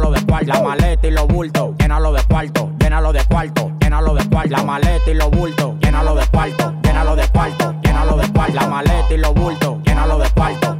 llénalo 0.00 0.10
de 0.12 0.26
cuarto. 0.26 0.46
La 0.46 0.62
maleta 0.62 1.06
y 1.06 1.10
los 1.10 1.26
bultos, 1.26 1.74
llénalo 1.78 2.12
de 2.12 2.22
cuarto, 2.24 2.70
llénalo 2.78 3.12
de 3.12 3.24
cuarto, 3.24 3.72
llénalo 3.80 4.14
de 4.14 4.28
cuarto. 4.28 4.50
La 4.50 4.62
maleta 4.62 5.10
y 5.10 5.14
los 5.14 5.30
bultos, 5.30 5.74
llénalo 5.80 6.14
de 6.14 6.26
cuarto, 6.26 6.74
llénalo 6.82 7.16
de 7.16 7.28
cuarto, 7.28 7.74
llénalo 7.82 8.16
de 8.16 8.32
cuarto. 8.32 8.54
La 8.54 8.66
maleta 8.66 9.14
y 9.14 9.16
los 9.18 9.34
bultos, 9.34 9.78
llénalo 9.84 10.18
de 10.18 10.30
cuarto, 10.30 10.76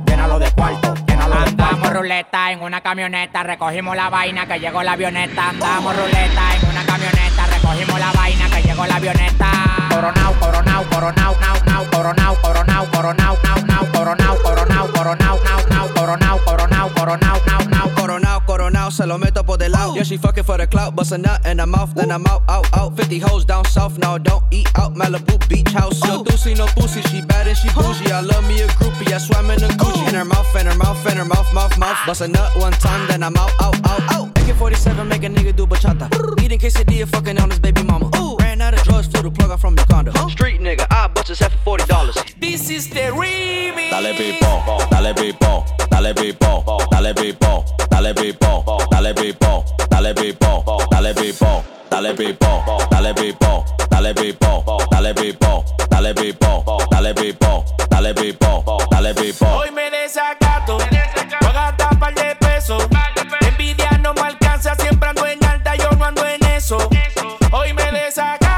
ruleta 2.00 2.50
en 2.50 2.62
una 2.62 2.80
camioneta, 2.80 3.42
recogimos 3.42 3.94
la 3.94 4.08
vaina 4.08 4.46
que 4.46 4.58
llegó 4.58 4.82
la 4.82 4.92
avioneta. 4.92 5.50
Andamos 5.50 5.94
ruleta 5.94 6.56
en 6.56 6.68
una 6.70 6.82
camioneta, 6.84 7.46
recogimos 7.46 8.00
la 8.00 8.10
vaina 8.12 8.48
que 8.48 8.62
llegó 8.62 8.86
la 8.86 8.96
avioneta. 8.96 9.50
Coronao, 9.90 10.32
coronao, 10.40 10.84
coronao, 10.84 11.36
nao, 11.40 11.56
nao, 11.66 11.90
coronao, 11.90 12.36
coronao, 12.40 12.86
coronao, 12.90 13.38
nao, 13.42 13.56
nao, 13.66 13.92
coronao, 13.92 14.36
coronao, 14.42 14.88
coronao, 14.92 15.38
nao, 15.44 15.66
nao, 15.68 15.92
coronao, 15.94 16.38
coronao, 16.44 16.88
coronao, 16.94 17.40
nao, 17.46 17.64
nao. 17.68 17.94
Coronao, 17.94 18.40
coronao, 18.46 18.90
se 18.90 19.06
lo 19.06 19.18
meto 19.18 19.44
por 19.44 19.58
del 19.58 19.72
lado. 19.72 19.94
Yeah, 19.94 20.04
she 20.04 20.16
fucking 20.16 20.44
for 20.44 20.56
the 20.56 20.66
clout, 20.66 20.96
bust 20.96 21.12
a 21.12 21.18
nut 21.18 21.44
in 21.46 21.58
her 21.58 21.66
mouth, 21.66 21.94
then 21.94 22.10
I'm 22.10 22.26
out, 22.26 22.42
out, 22.48 22.66
out. 22.72 22.96
50 22.96 23.18
hoes 23.18 23.44
down 23.44 23.66
south, 23.66 23.98
now 23.98 24.16
don't 24.16 24.42
eat 24.50 24.68
out. 24.78 24.94
Malibu 24.94 25.36
beach 25.48 25.70
house. 25.72 26.02
No 26.04 26.24
doozy, 26.24 26.56
no 26.56 26.66
pussy, 26.66 27.02
she 27.02 27.20
bad 27.20 27.46
and 27.46 27.56
she 27.56 27.68
bougie. 27.68 28.10
I 28.10 28.20
love 28.20 28.46
me 28.48 28.62
a 28.62 28.66
groupie, 28.68 29.12
I 29.12 29.18
swam 29.18 29.50
in 29.50 29.62
a 29.62 29.68
Gucci. 29.68 30.08
In 30.08 30.14
her 30.14 30.24
mouth, 30.24 30.56
in 30.56 30.66
her 30.66 30.74
mouth, 30.74 31.06
in 31.06 31.18
her 31.18 31.24
mouth, 31.24 31.52
mouth, 31.52 31.78
mouth. 31.78 31.89
off. 31.90 32.07
Bust 32.07 32.20
a 32.22 32.29
nut 32.29 32.57
one 32.57 32.72
time, 32.72 33.07
then 33.09 33.22
I'm 33.22 33.37
out, 33.37 33.53
out, 33.61 33.76
out, 33.87 34.03
out. 34.12 34.38
AK 34.38 34.57
47, 34.57 35.09
make 35.09 35.24
a 35.24 35.29
nigga 35.29 35.55
do 35.55 35.66
bachata. 35.66 36.07
Eating 36.42 36.59
quesadilla, 36.59 37.07
fucking 37.09 37.38
on 37.38 37.50
his 37.50 37.59
baby 37.59 37.83
mama. 37.83 38.11
Ooh. 38.16 38.37
Ran 38.37 38.61
out 38.62 38.74
of 38.74 38.83
drugs, 38.83 39.07
flew 39.09 39.22
the 39.22 39.31
plug 39.31 39.50
out 39.50 39.61
from 39.61 39.76
Uganda. 39.79 40.12
Huh? 40.14 40.29
Street 40.29 40.61
nigga, 40.61 40.87
I 40.90 41.09
bust 41.09 41.29
his 41.29 41.38
head 41.38 41.53
for 41.64 41.79
$40. 41.79 42.40
This 42.40 42.70
is 42.70 42.88
the 42.88 43.11
remix. 43.20 43.90
Dale 43.90 44.14
people, 44.14 44.62
dale 44.90 45.14
people, 45.14 45.66
dale 45.90 46.14
people, 46.14 46.64
dale 47.00 47.14
people, 47.14 47.64
dale 47.90 48.14
people, 48.14 48.74
dale 48.90 49.14
people, 49.14 49.64
dale 49.90 50.14
people, 50.14 50.87
dale 50.90 51.14
people. 51.14 51.64
Dale 51.90 52.14
people, 52.14 52.62
dale 52.88 53.12
people, 53.14 53.64
dale 53.90 54.14
people, 54.14 54.64
dale 54.81 55.05
people, 55.05 55.64
dale 55.90 56.14
people, 56.14 56.64
dale 57.01 57.24
people, 57.24 57.64
dale 57.91 58.14
people, 58.14 58.78
dale 58.91 59.12
people. 59.12 59.49
Hoy 59.49 59.70
me 59.72 59.91
desacato, 59.91 60.78
me 60.78 60.86
desacato. 60.86 61.80
Par 62.01 62.14
de 62.14 62.34
pesos. 62.36 62.88
Envidia 63.42 63.90
no 64.03 64.14
me 64.14 64.22
alcanza, 64.22 64.74
siempre 64.74 65.11
ando 65.11 65.26
en 65.26 65.44
alta, 65.44 65.76
yo 65.76 65.90
no 65.92 66.05
ando 66.07 66.26
en 66.26 66.42
eso. 66.46 66.78
Hoy 67.53 67.72
me 67.74 67.92
desacato, 67.92 68.49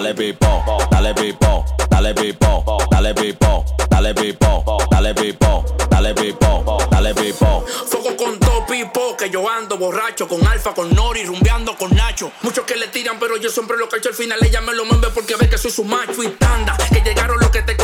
Dale 0.00 0.14
pipo, 0.14 0.64
dale 0.90 1.12
pipo, 1.12 1.62
dale 1.90 2.14
pipo, 2.14 2.64
dale 2.88 3.12
pipo, 3.12 3.64
dale 3.90 4.14
pipo, 4.14 4.88
dale 4.88 5.12
pipo, 5.12 5.64
dale 5.90 6.14
pipo, 6.14 6.86
dale 6.90 7.12
pipo. 7.12 7.64
Fuego 7.84 8.16
con 8.16 8.38
todo 8.38 8.64
pipo, 8.64 9.14
que 9.14 9.28
yo 9.28 9.46
ando 9.46 9.76
borracho 9.76 10.26
con 10.26 10.46
Alfa, 10.46 10.72
con 10.72 10.88
Nori, 10.94 11.24
rumbeando 11.24 11.76
con 11.76 11.94
Nacho. 11.94 12.32
Muchos 12.40 12.64
que 12.64 12.76
le 12.76 12.88
tiran, 12.88 13.18
pero 13.18 13.36
yo 13.36 13.50
siempre 13.50 13.76
lo 13.76 13.90
cacho 13.90 14.08
al 14.08 14.14
final. 14.14 14.38
Ella 14.42 14.62
me 14.62 14.72
lo 14.72 14.86
mueve 14.86 15.08
porque 15.14 15.36
ve 15.36 15.50
que 15.50 15.58
soy 15.58 15.70
su 15.70 15.84
macho 15.84 16.22
y 16.22 16.28
tanda. 16.28 16.78
Que 16.90 17.02
llegaron 17.02 17.38
los 17.38 17.50
que 17.50 17.60
te 17.60 17.76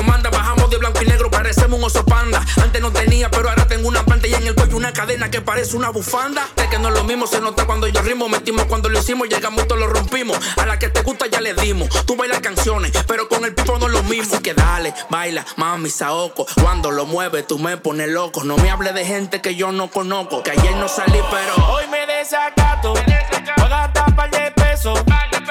parecemos 1.47 1.79
un 1.79 1.85
oso 1.85 2.05
panda. 2.05 2.45
Antes 2.61 2.83
no 2.83 2.91
tenía, 2.91 3.31
pero 3.31 3.49
ahora 3.49 3.69
tengo 3.69 3.87
una 3.87 4.05
pantalla 4.05 4.37
en 4.39 4.49
el 4.49 4.57
cuello, 4.57 4.77
una 4.77 4.93
cadena 4.93 5.31
que 5.31 5.41
parece 5.41 5.77
una 5.77 5.91
bufanda. 5.91 6.49
De 6.57 6.69
que 6.69 6.77
no 6.81 6.89
es 6.89 6.95
lo 6.95 7.05
mismo, 7.05 7.29
se 7.29 7.41
nota 7.41 7.67
cuando 7.67 7.87
yo 7.87 8.03
rimo, 8.03 8.29
metimos 8.29 8.65
cuando 8.65 8.89
lo 8.89 8.99
hicimos, 8.99 9.29
llegamos 9.29 9.63
y 9.63 9.69
todo 9.69 9.79
lo 9.79 9.87
rompimos. 9.87 10.37
A 10.57 10.67
la 10.67 10.77
que 10.81 10.89
te 10.89 11.03
gusta 11.03 11.29
ya 11.29 11.41
le 11.41 11.55
dimos. 11.55 11.89
Tú 12.05 12.17
bailas 12.17 12.41
canciones, 12.41 12.91
pero 13.07 13.29
con 13.29 13.45
el 13.45 13.55
pipo 13.55 13.79
no 13.79 13.87
es 13.87 13.93
lo 13.93 14.03
mismo. 14.03 14.35
Así 14.35 14.43
que 14.43 14.55
dale, 14.55 14.93
baila, 15.09 15.47
mami, 15.55 15.89
saoco. 15.89 16.47
Cuando 16.61 16.91
lo 16.91 17.07
mueves, 17.07 17.47
tú 17.47 17.61
me 17.61 17.77
pones 17.77 18.09
loco. 18.09 18.43
No 18.43 18.57
me 18.57 18.69
hables 18.69 18.95
de 18.95 19.05
gente 19.05 19.41
que 19.41 19.55
yo 19.55 19.71
no 19.71 19.89
conozco. 19.89 20.43
Que 20.43 20.51
ayer 20.51 20.75
no 20.75 20.89
salí, 20.89 21.21
pero 21.31 21.69
hoy 21.69 21.87
me 21.87 22.07
desacato. 22.07 22.93
Voy 22.95 23.03
a 23.05 23.69
gastar 23.69 24.17
par 24.17 24.31
de 24.33 24.51
pesos. 24.51 24.99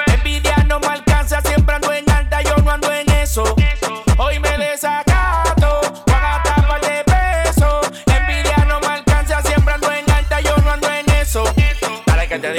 Envidia 0.08 0.56
no 0.66 0.78
me 0.78 0.88
alcanza, 0.88 1.40
siempre 1.40 1.74
ando 1.74 1.90
en 1.90 2.10
alta, 2.10 2.42
yo 2.42 2.54
no 2.58 2.70
ando 2.70 2.92
en 2.92 3.10
eso. 3.12 3.44
Hoy 4.18 4.38
me 4.40 4.58
desacato. 4.58 5.15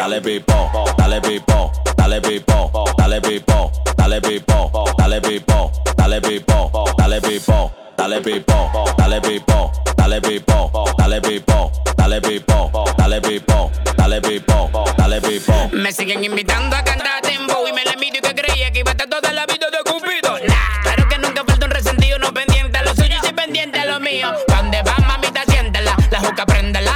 dale 0.08 0.22
pipo, 0.22 0.72
dale 0.96 1.20
pipo, 1.20 1.72
dale 1.98 2.22
pipo, 2.22 2.72
dale 2.96 3.20
pipo, 3.20 3.72
dale 3.98 4.22
pipo, 4.22 4.72
dale 4.96 5.20
pipo, 5.20 5.72
dale 5.98 6.22
pipo, 6.22 6.72
dale 6.96 7.20
pipo, 7.20 7.72
dale 7.98 8.22
pipo, 8.22 8.92
dale 8.96 9.20
pipo, 9.20 9.72
dale 9.98 10.22
pipo, 10.22 10.92
dale 10.96 11.20
pipo, 11.20 11.72
dale 11.98 12.22
pipo, 12.22 12.72
dale 12.96 13.20
pipo, 13.20 13.72
dale 13.98 14.22
pipo, 14.22 14.84
dale 14.96 15.20
pipo. 15.20 15.70
Me 15.74 15.92
siguen 15.92 16.24
invitando 16.24 16.78
a 16.78 16.84
cantar 16.84 17.22
tempo 17.22 17.68
y 17.68 17.74
me 17.74 17.84
le 17.84 17.98
miro 17.98 18.22
que 18.22 18.34
creía 18.34 18.72
que 18.72 18.80
iba 18.80 18.92
a 18.92 18.94
estar 18.94 19.10
toda 19.10 19.34
la 19.34 19.46
vida 19.46 19.68
de 19.70 19.92
Cupido. 19.92 20.40
Nah, 20.48 20.82
claro 20.84 21.10
que 21.10 21.18
nunca 21.18 21.44
falta 21.44 21.66
un 21.66 21.72
resentido 21.72 22.18
no 22.18 22.34
pendiente 22.34 22.78
a 22.78 22.84
lo 22.84 22.96
suyo 22.96 23.18
y 23.30 23.34
pendiente 23.34 23.78
a 23.80 23.86
lo 23.86 24.00
mío. 24.00 24.32
¿Dónde 24.48 24.82
va 24.84 24.96
mamita 25.06 25.44
siéntela? 25.50 25.98
La 26.12 26.20
juca 26.22 26.46
prendela 26.46 26.87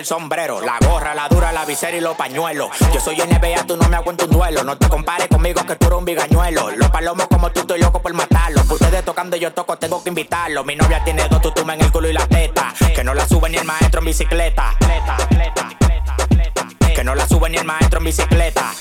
el 0.00 0.06
sombrero, 0.06 0.62
la 0.62 0.78
gorra, 0.80 1.14
la 1.14 1.28
dura, 1.28 1.52
la 1.52 1.66
visera 1.66 1.94
y 1.94 2.00
los 2.00 2.16
pañuelos. 2.16 2.70
Yo 2.92 3.00
soy 3.00 3.16
NBA, 3.16 3.66
tú 3.66 3.76
no 3.76 3.86
me 3.88 3.96
aguanto 3.96 4.24
un 4.24 4.30
duelo. 4.30 4.64
No 4.64 4.78
te 4.78 4.88
compares 4.88 5.28
conmigo 5.28 5.62
que 5.66 5.76
tú 5.76 5.86
eres 5.86 5.98
un 5.98 6.06
bigañuelo. 6.06 6.70
Los 6.70 6.90
palomos 6.90 7.26
como 7.28 7.52
tú, 7.52 7.60
estoy 7.60 7.80
loco 7.80 8.00
por 8.00 8.14
matarlo. 8.14 8.62
Ustedes 8.62 9.04
tocando 9.04 9.36
yo 9.36 9.52
toco, 9.52 9.76
tengo 9.76 10.02
que 10.02 10.08
invitarlo. 10.08 10.64
Mi 10.64 10.74
novia 10.74 11.04
tiene 11.04 11.28
dos 11.28 11.42
tutumas 11.42 11.76
en 11.76 11.84
el 11.84 11.92
culo 11.92 12.08
y 12.08 12.14
la 12.14 12.26
teta. 12.26 12.72
Que 12.94 13.04
no 13.04 13.12
la 13.12 13.28
sube 13.28 13.50
ni 13.50 13.58
el 13.58 13.64
maestro 13.64 14.00
en 14.00 14.06
bicicleta. 14.06 14.74
Que 16.94 17.04
no 17.04 17.14
la 17.14 17.28
sube 17.28 17.50
ni 17.50 17.58
el 17.58 17.64
maestro 17.64 17.98
en 17.98 18.04
bicicleta. 18.06 18.72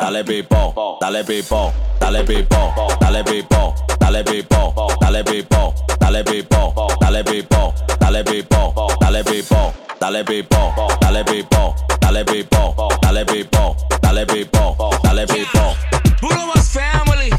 Dale 0.00 0.24
pipo, 0.24 0.96
dale 0.98 1.22
pipo, 1.24 1.72
dale 1.98 2.24
pipo, 2.24 2.72
dale 2.98 3.22
pipo, 3.22 3.74
dale 3.98 4.22
pipo, 4.22 4.94
dale 4.98 5.22
pipo, 5.22 5.74
dale 5.98 6.22
pipo, 6.22 6.74
dale 6.98 7.22
pipo, 7.22 7.74
dale 7.98 8.12
pipo, 8.22 8.74
dale 8.98 9.22
pipo, 9.22 9.74
dale 9.98 10.24
pipo, 10.24 10.64
dale 10.98 11.22
pipo, 11.24 11.74
dale 12.00 12.24
pipo, 12.24 12.74
dale 13.00 13.24
pipo, 13.24 13.76
dale 14.00 14.24
pipo, 14.24 14.98
dale 15.02 15.26
pipo. 15.26 15.76
Bruno 16.20 16.46
más 16.46 16.70
family. 16.70 17.30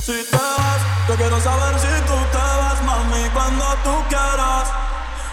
Si 0.00 0.24
te 0.30 0.36
vas, 0.36 0.80
yo 1.06 1.16
quiero 1.16 1.38
saber 1.38 1.78
si 1.78 1.86
tú 2.06 2.16
te 2.32 2.38
vas, 2.38 2.82
mami, 2.82 3.28
cuando 3.34 3.64
tú 3.84 4.02
quieras, 4.08 4.72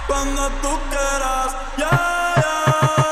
cuando 0.06 0.50
tú 0.62 0.78
quieras, 0.90 1.56
yeah, 1.78 2.34
yeah. 2.36 3.07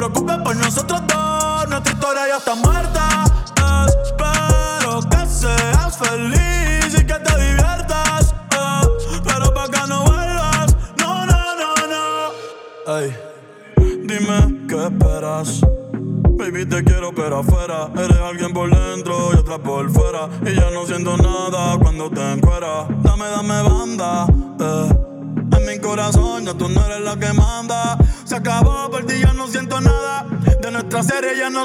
Preocupes 0.00 0.38
por 0.38 0.56
nosotros 0.56 1.02
dos, 1.06 1.68
nuestra 1.68 1.92
historia 1.92 2.28
ya 2.28 2.38
está 2.38 2.54
muerta. 2.54 2.69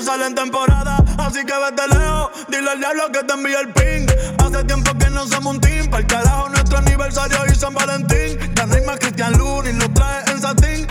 Sale 0.05 0.27
en 0.27 0.35
temporada 0.35 1.03
Así 1.17 1.43
que 1.43 1.53
vete 1.53 1.87
lejos, 1.87 2.29
dile 2.47 2.69
al 2.69 2.79
diablo 2.79 3.11
que 3.11 3.23
te 3.23 3.33
envíe 3.33 3.55
el 3.55 3.69
ping. 3.73 4.05
Hace 4.37 4.63
tiempo 4.65 4.91
que 4.97 5.09
no 5.09 5.25
somos 5.27 5.55
un 5.55 5.61
team 5.61 5.89
Para 5.89 6.01
el 6.01 6.07
carajo 6.07 6.49
nuestro 6.49 6.77
aniversario 6.77 7.37
y 7.51 7.55
San 7.55 7.73
Valentín. 7.73 8.37
Hay 8.71 8.85
más 8.85 8.99
Cristian 8.99 9.33
Luna 9.37 9.69
y 9.69 9.73
lo 9.73 9.89
trae 9.91 10.23
en 10.31 10.41
satín 10.41 10.87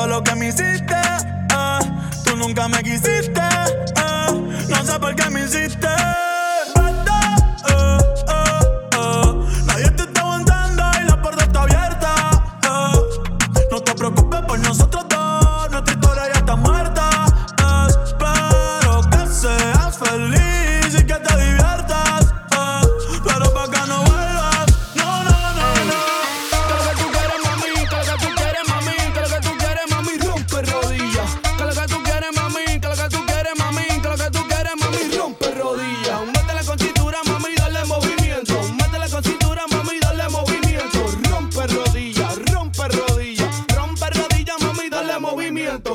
todo 0.00 0.08
lo 0.08 0.24
que 0.24 0.34
me 0.34 0.48
hiciste. 0.48 0.94
eh. 0.94 1.78
Tú 2.24 2.34
nunca 2.34 2.68
me 2.68 2.82
quisiste. 2.82 3.38
eh. 3.38 4.66
No 4.70 4.82
sé 4.82 4.98
por 4.98 5.14
qué 5.14 5.28
me 5.28 5.44
hiciste. 5.44 5.99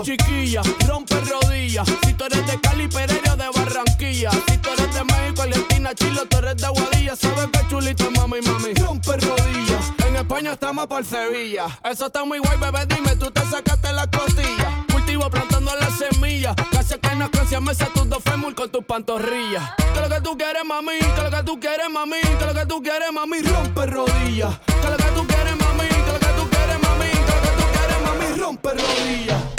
Chiquilla, 0.06 0.62
rompe 0.88 1.20
rodillas. 1.20 1.88
Si 2.06 2.14
tú 2.14 2.26
eres 2.26 2.46
de 2.46 2.62
Cali, 2.62 2.88
Pereira, 2.88 3.36
de 3.36 3.50
Barranquilla. 3.50 4.30
Si 4.48 4.58
tú 4.60 4.70
eres 4.70 4.94
de 4.94 5.04
México, 5.04 5.42
Argentina, 5.42 5.96
Chile, 5.96 6.22
tú 6.30 6.38
eres 6.38 6.58
de 6.58 6.68
Guadilla. 6.68 7.16
Sabes 7.16 7.48
que 7.52 7.68
chulito, 7.68 8.12
mami, 8.12 8.40
mami, 8.42 8.76
rompe 8.76 9.18
rodillas. 9.18 9.92
En 10.08 10.16
España 10.18 10.52
estamos 10.52 10.86
por 10.86 11.04
Sevilla. 11.04 11.66
Eso 11.84 12.06
está 12.06 12.24
muy 12.24 12.38
guay, 12.38 12.56
bebé. 12.60 12.86
Dime, 12.86 13.16
tú 13.16 13.32
te 13.32 13.42
sacaste 13.50 13.92
la 13.94 14.06
costilla. 14.06 14.86
Cultivo 14.92 15.28
plantando 15.32 15.72
las 15.76 15.98
semillas. 15.98 16.56
Casi 16.72 17.00
que 17.00 17.16
no 17.16 17.32
crecia 17.32 17.60
meses 17.60 17.92
tus 17.96 18.08
dos 18.08 18.22
fémur 18.24 18.54
con 18.54 18.70
tus 18.70 18.86
pantorrillas. 18.86 19.72
Que 19.92 20.02
lo 20.02 20.08
que 20.08 20.22
tú 20.22 20.38
quieres, 20.38 20.64
mami. 20.66 21.00
Que 21.00 21.22
lo 21.24 21.32
que 21.32 21.44
tú 21.44 21.60
quieres, 21.60 21.90
mami. 21.90 22.22
Que 22.22 22.46
lo 22.46 22.54
que 22.54 22.66
tú 22.68 22.84
quieres, 22.84 23.12
mami. 23.12 23.42
Rompe 23.42 23.88
rodillas. 23.88 24.60
Que 24.68 24.88
lo 24.88 24.98
que 24.98 25.12
tú 25.16 25.26
quieres, 25.26 25.56
mami. 25.58 25.88
Que 25.88 26.12
lo 26.14 26.20
que 26.20 26.32
tú 26.38 26.48
quieres, 26.52 26.80
mami. 26.80 27.10
Que 27.10 27.34
lo 27.34 27.42
que 27.42 27.58
tú 27.58 27.66
quieres, 27.74 28.02
mami. 28.04 28.40
Rompe 28.40 28.70
rodillas. 28.70 29.55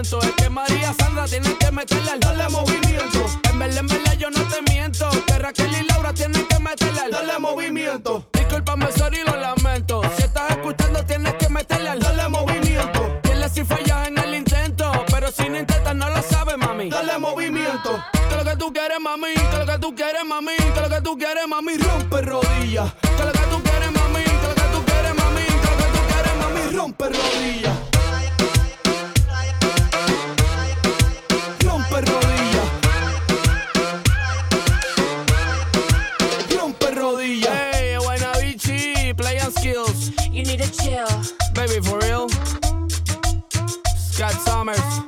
Es 0.00 0.32
que 0.38 0.48
María 0.48 0.94
Sandra 0.98 1.26
tiene 1.26 1.54
que 1.58 1.70
meterle 1.70 2.12
al 2.12 2.50
movimiento. 2.50 3.26
En 3.50 3.58
verdad, 3.58 3.78
en 3.78 3.86
verdad 3.88 4.14
yo 4.18 4.30
no 4.30 4.40
te 4.48 4.72
miento. 4.72 5.06
Que 5.26 5.38
Raquel 5.38 5.70
y 5.70 5.84
Laura 5.86 6.14
tienen 6.14 6.46
que 6.46 6.58
meterle 6.60 7.00
al 7.00 7.10
darle 7.10 7.38
movimiento. 7.38 8.26
Discúlpame, 8.32 8.90
sorry, 8.92 9.18
lo 9.26 9.36
lamento. 9.36 10.00
Si 10.16 10.22
estás 10.22 10.50
escuchando, 10.52 11.04
tienes 11.04 11.34
que 11.34 11.48
meterle 11.50 11.90
al 11.90 12.00
darle 12.00 12.26
movimiento. 12.28 13.20
Dile 13.22 13.48
si 13.50 13.64
fallas 13.64 14.08
en 14.08 14.16
el 14.16 14.34
intento. 14.34 14.90
Pero 15.10 15.30
si 15.30 15.48
no 15.50 15.58
intentas, 15.58 15.94
no 15.94 16.08
lo 16.08 16.22
sabes, 16.22 16.56
mami. 16.56 16.88
Dale 16.88 17.18
movimiento. 17.18 18.02
Que 18.30 18.36
lo 18.36 18.44
que 18.44 18.56
tú 18.56 18.72
quieres, 18.72 18.98
mami. 18.98 19.34
Que 19.34 19.58
lo 19.58 19.66
que 19.66 19.78
tú 19.78 19.94
quieres, 19.94 20.24
mami. 20.24 20.56
Que 20.56 20.80
lo 20.80 20.88
que 20.88 21.00
tú 21.02 21.18
quieres, 21.18 21.46
mami. 21.46 21.76
Rompe 21.76 22.22
rodillas. 22.22 22.92
Que 22.94 23.24
lo 23.24 23.32
que 23.32 23.46
tú 23.50 23.62
quieres, 23.62 23.92
mami. 23.92 24.24
Que 24.24 24.48
lo 24.48 24.54
que 24.54 24.68
tú 24.72 24.84
quieres, 24.86 25.14
mami. 25.14 25.44
Que 25.44 25.68
lo 25.68 25.76
que 25.76 25.88
tú 25.92 26.00
quieres, 26.08 26.36
mami. 26.40 26.76
Rompe 26.76 27.04
rodillas. 27.10 27.81
Chill. 40.72 41.08
Baby, 41.54 41.80
for 41.80 41.98
real. 41.98 42.28
Scott 43.96 44.32
Summers. 44.44 45.02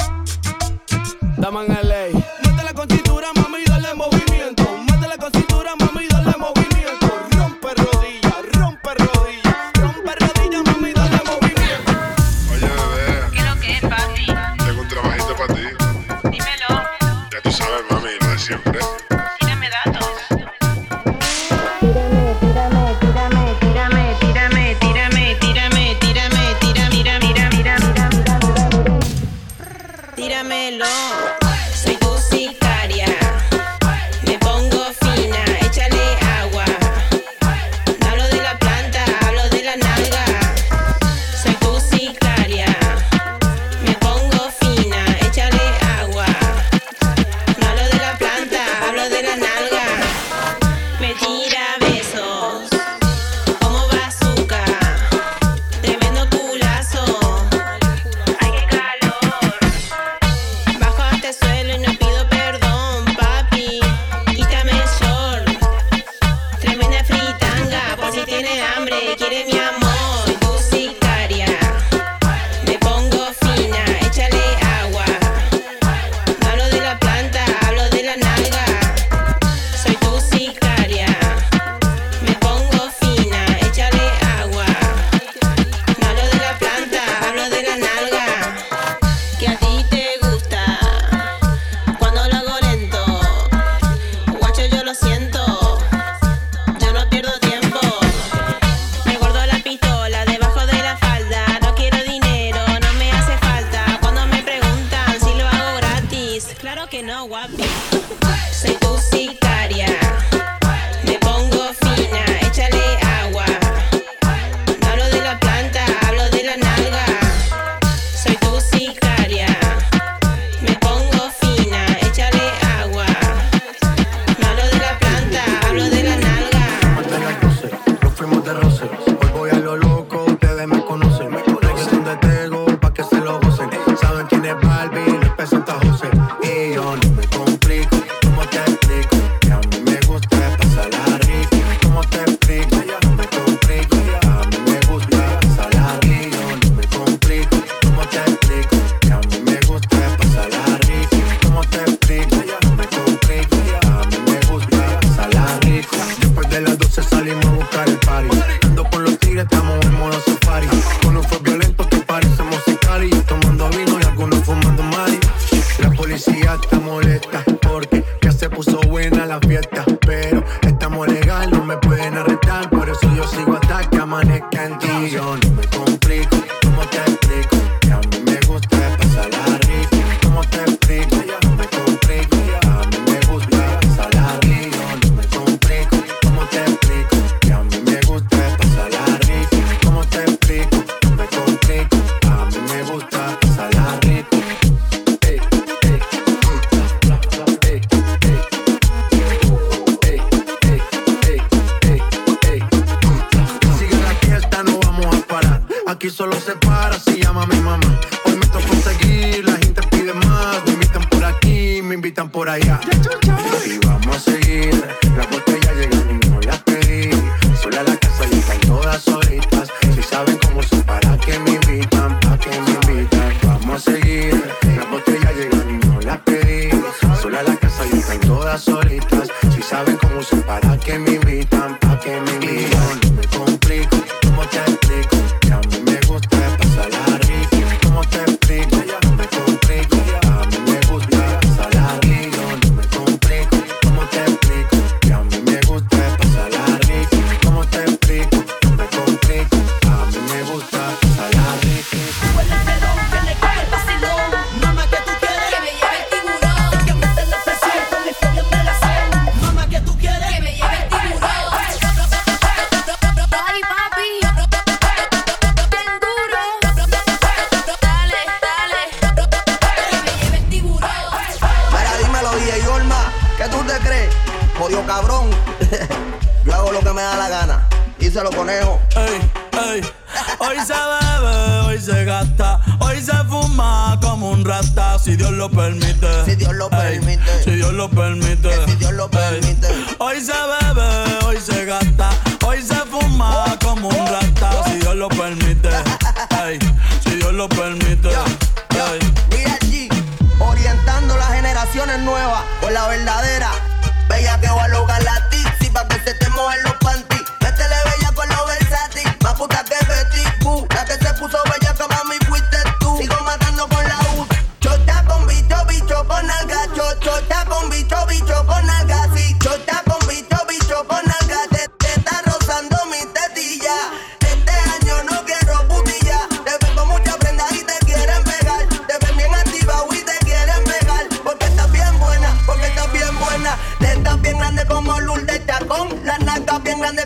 saben 229.74 229.96
cómo 229.96 230.20
usar 230.20 230.40
para 230.42 230.78
que 230.78 230.96
me 231.00 231.14
inviten 231.14 231.53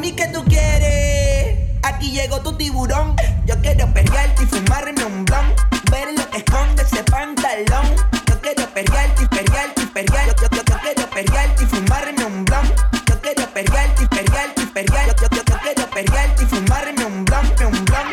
Mami, 0.00 0.12
¿qué 0.12 0.28
tú 0.28 0.42
quieres? 0.46 1.58
Aquí 1.82 2.10
llegó 2.10 2.40
tu 2.40 2.56
tiburón. 2.56 3.14
Yo 3.44 3.54
quiero 3.60 3.86
perrearte 3.92 4.44
y 4.44 4.46
fumarme 4.46 5.04
un 5.04 5.26
blon. 5.26 5.54
Ver 5.90 6.14
lo 6.16 6.30
que 6.30 6.38
esconde 6.38 6.82
ese 6.84 7.04
pantalón. 7.04 7.84
Yo 8.26 8.40
quiero 8.40 8.64
perrearte 8.72 9.24
y 9.24 9.26
perrearte 9.26 9.82
y 9.82 9.86
perrearte. 9.88 10.34
Yo, 10.40 10.48
yo, 10.56 10.62
yo, 10.64 10.78
quiero 10.80 11.10
perrearte 11.10 11.64
y 11.64 11.66
fumarme 11.66 12.24
un 12.24 12.46
blon. 12.46 12.66
Yo 13.10 13.20
quiero 13.20 13.44
perrearte 13.52 14.04
y 14.04 14.06
perrearte 14.06 14.62
y 14.62 14.66
perrearte. 14.68 15.16
Yo, 15.20 15.36
yo, 15.36 15.42
yo, 15.44 15.58
quiero 15.60 15.90
perrearte 15.90 16.44
y 16.44 16.46
fumarme 16.46 17.04
un 17.04 17.24
blon, 17.26 17.46
un 17.66 17.84
blon. 17.84 18.06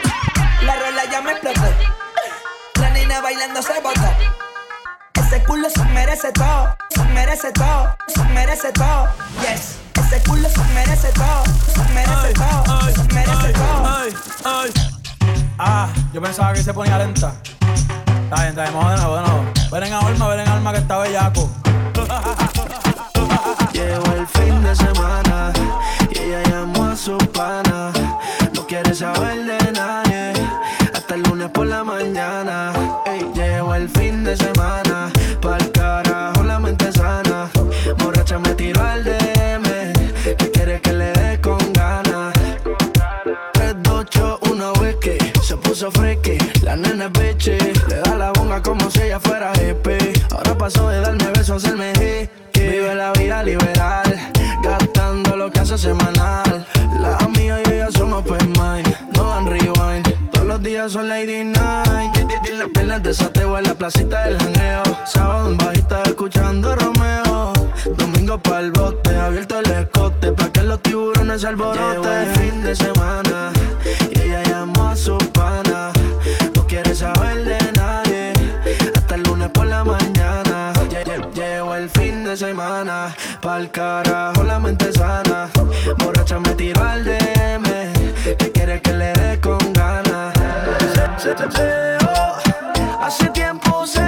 La 0.64 0.76
rola 0.76 1.06
ya 1.10 1.22
me 1.22 1.32
explotó. 1.32 1.74
La 2.82 2.90
nena 2.90 3.22
bailando 3.22 3.62
se 3.62 3.80
botó. 3.80 4.14
Ese 5.14 5.42
culo 5.46 5.70
se 5.70 5.86
merece 5.86 6.34
todo, 6.34 6.76
se 6.90 7.04
merece 7.06 7.50
todo, 7.54 7.96
se 8.14 8.24
merece 8.26 8.74
todo. 8.74 9.08
Yes 9.40 9.87
culo 10.28 10.50
se 10.50 10.64
merece 10.74 11.10
todo, 11.14 11.44
se 11.74 11.94
merece 11.94 12.14
ay, 12.16 12.34
todo, 12.34 12.80
ay, 12.82 12.94
se 12.94 13.04
merece 13.14 13.48
ay, 13.48 13.54
todo. 13.54 13.88
Ay, 13.88 14.14
ay. 14.46 14.74
Ah, 15.58 15.90
yo 16.14 16.22
pensaba 16.22 16.54
que 16.54 16.64
se 16.64 16.74
ponía 16.74 16.98
lenta. 16.98 17.34
Está 18.24 18.36
bien, 18.36 18.50
está 18.50 18.64
bien, 18.64 18.74
vamos 18.74 18.92
de 18.92 18.98
nuevo, 18.98 19.16
de 19.16 19.22
nuevo. 19.22 19.46
Ven 19.72 19.84
en 19.84 19.94
alma, 19.94 20.28
ven 20.28 20.40
en 20.42 20.48
alma 20.50 20.72
que 20.74 20.80
está 20.80 20.98
bellaco. 20.98 21.50
Llegó 23.74 24.14
el 24.14 24.28
fin 24.28 24.62
de 24.64 24.76
semana. 24.76 25.07
Le 47.46 48.02
da 48.04 48.16
la 48.16 48.32
bonga 48.32 48.62
como 48.62 48.90
si 48.90 49.04
ella 49.04 49.20
fuera 49.20 49.54
GP. 49.54 50.34
Ahora 50.34 50.58
pasó 50.58 50.90
de 50.90 51.00
darme 51.02 51.26
besos 51.28 51.64
a 51.64 51.68
hacerme 51.68 51.94
G. 51.94 52.30
Que 52.52 52.70
vive 52.70 52.96
la 52.96 53.14
vida 53.14 53.44
liberal, 53.44 54.32
gastando 54.64 55.38
lo 55.38 55.52
que 55.52 55.60
hace 55.60 55.78
semanal. 55.78 56.66
La 57.00 57.28
mía 57.28 57.60
y 57.64 57.74
ella 57.74 57.90
son 57.92 58.12
open 58.14 58.54
mind, 58.54 58.88
no 59.16 59.30
dan 59.30 59.46
rewind. 59.46 60.32
Todos 60.32 60.48
los 60.48 60.64
días 60.64 60.92
son 60.92 61.08
lady 61.08 61.44
night. 61.44 62.18
En 62.50 62.60
las 62.60 62.70
piernas 62.74 63.04
desateo 63.04 63.58
en 63.58 63.66
la 63.66 63.76
placita 63.76 64.26
del 64.26 64.38
janeo. 64.40 64.84
Sábado 65.06 65.52
en 65.52 65.58
bajita 65.58 66.04
escuchando 66.04 66.76
Romeo. 66.76 67.54
Domingo 67.98 68.40
pa'l 68.40 68.72
bote, 68.72 69.16
abierto 69.16 69.60
el 69.60 69.72
escote. 69.72 70.32
Pa' 70.32 70.50
que 70.50 70.64
los 70.64 70.82
tiburones 70.82 71.46
alboroten. 71.46 72.12
el 72.12 72.36
fin 72.36 72.64
de 72.64 72.76
semana 72.76 73.52
y 74.12 74.22
ella 74.22 74.44
llamó 74.44 74.88
a 74.90 74.96
su 74.96 75.18
de 82.38 82.46
semana. 82.46 83.16
Pa'l 83.42 83.70
carajo 83.72 84.44
la 84.44 84.60
mente 84.60 84.92
sana. 84.94 85.50
Borracha 85.98 86.40
me 86.40 86.54
tiró 86.54 86.84
al 86.84 87.04
DM. 87.04 87.64
Que 88.38 88.52
quiere 88.52 88.82
que 88.82 88.94
le 88.94 89.14
dé 89.14 89.40
con 89.40 89.74
ganas. 89.74 90.34
Hace 93.02 93.30
tiempo 93.30 93.86
se 93.88 94.07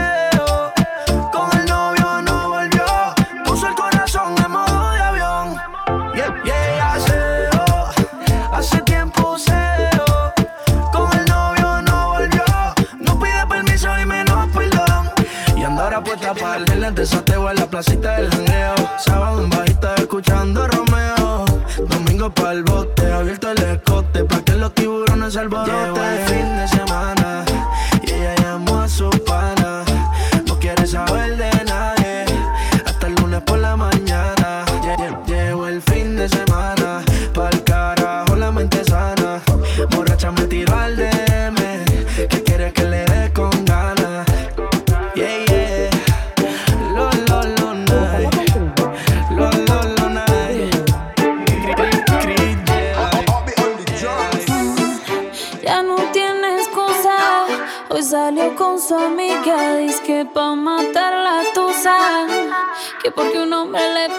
desateo 16.99 17.49
en 17.49 17.55
la 17.55 17.65
placita 17.65 18.17
del 18.17 18.29
jangueo. 18.29 18.75
Sábado 18.97 19.41
en 19.41 19.49
bajita 19.49 19.95
escuchando 19.95 20.67
Romeo. 20.67 21.45
Domingo 21.87 22.29
pa'l 22.29 22.63
bote, 22.63 23.09
abierto 23.13 23.51
el 23.51 23.63
escote, 23.63 24.25
pa' 24.25 24.41
que 24.41 24.53
los 24.55 24.73
tiburones 24.73 25.35
alboroten. 25.37 26.28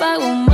pago 0.00 0.34
más. 0.34 0.49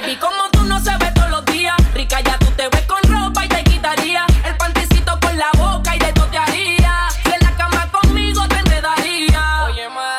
baby, 0.00 0.16
como 0.16 0.50
tú 0.50 0.62
no 0.62 0.78
se 0.80 0.90
ve 0.98 1.10
todos 1.14 1.30
los 1.30 1.44
días. 1.46 1.76
Rica 1.94 2.20
ya 2.20 2.38
tú 2.38 2.46
te 2.56 2.68
ves 2.68 2.82
con 2.86 3.02
ropa 3.12 3.44
y 3.44 3.48
te 3.48 3.64
quitaría 3.64 4.26
el 4.44 4.56
pantecito 4.56 5.18
con 5.20 5.36
la 5.38 5.50
boca 5.56 5.94
y 5.94 5.98
de 5.98 6.12
todo 6.12 6.26
te 6.26 6.38
haría. 6.38 7.08
Si 7.22 7.30
en 7.30 7.40
la 7.40 7.56
cama 7.56 7.90
conmigo 7.90 8.42
te 8.48 8.56
enredaría. 8.58 9.64
Oye, 9.66 9.88
ma, 9.88 10.18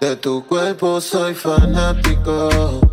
de 0.00 0.16
tu 0.16 0.46
cuerpo 0.46 1.00
soy 1.00 1.34
fanático 1.34 2.87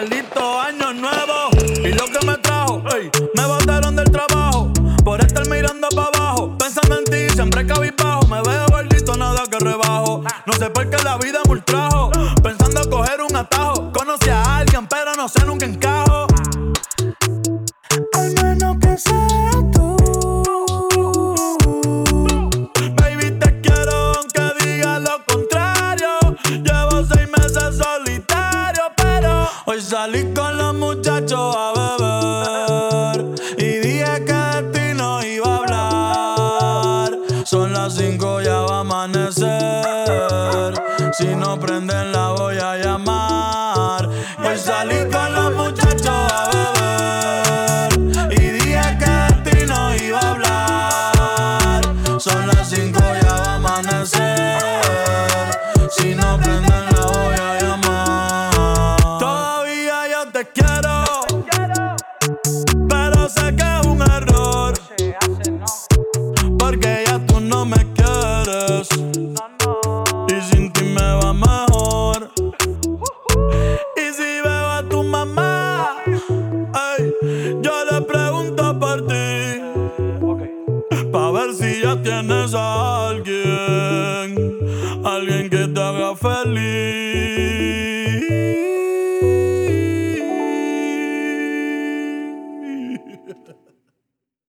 Maldito. 0.00 0.49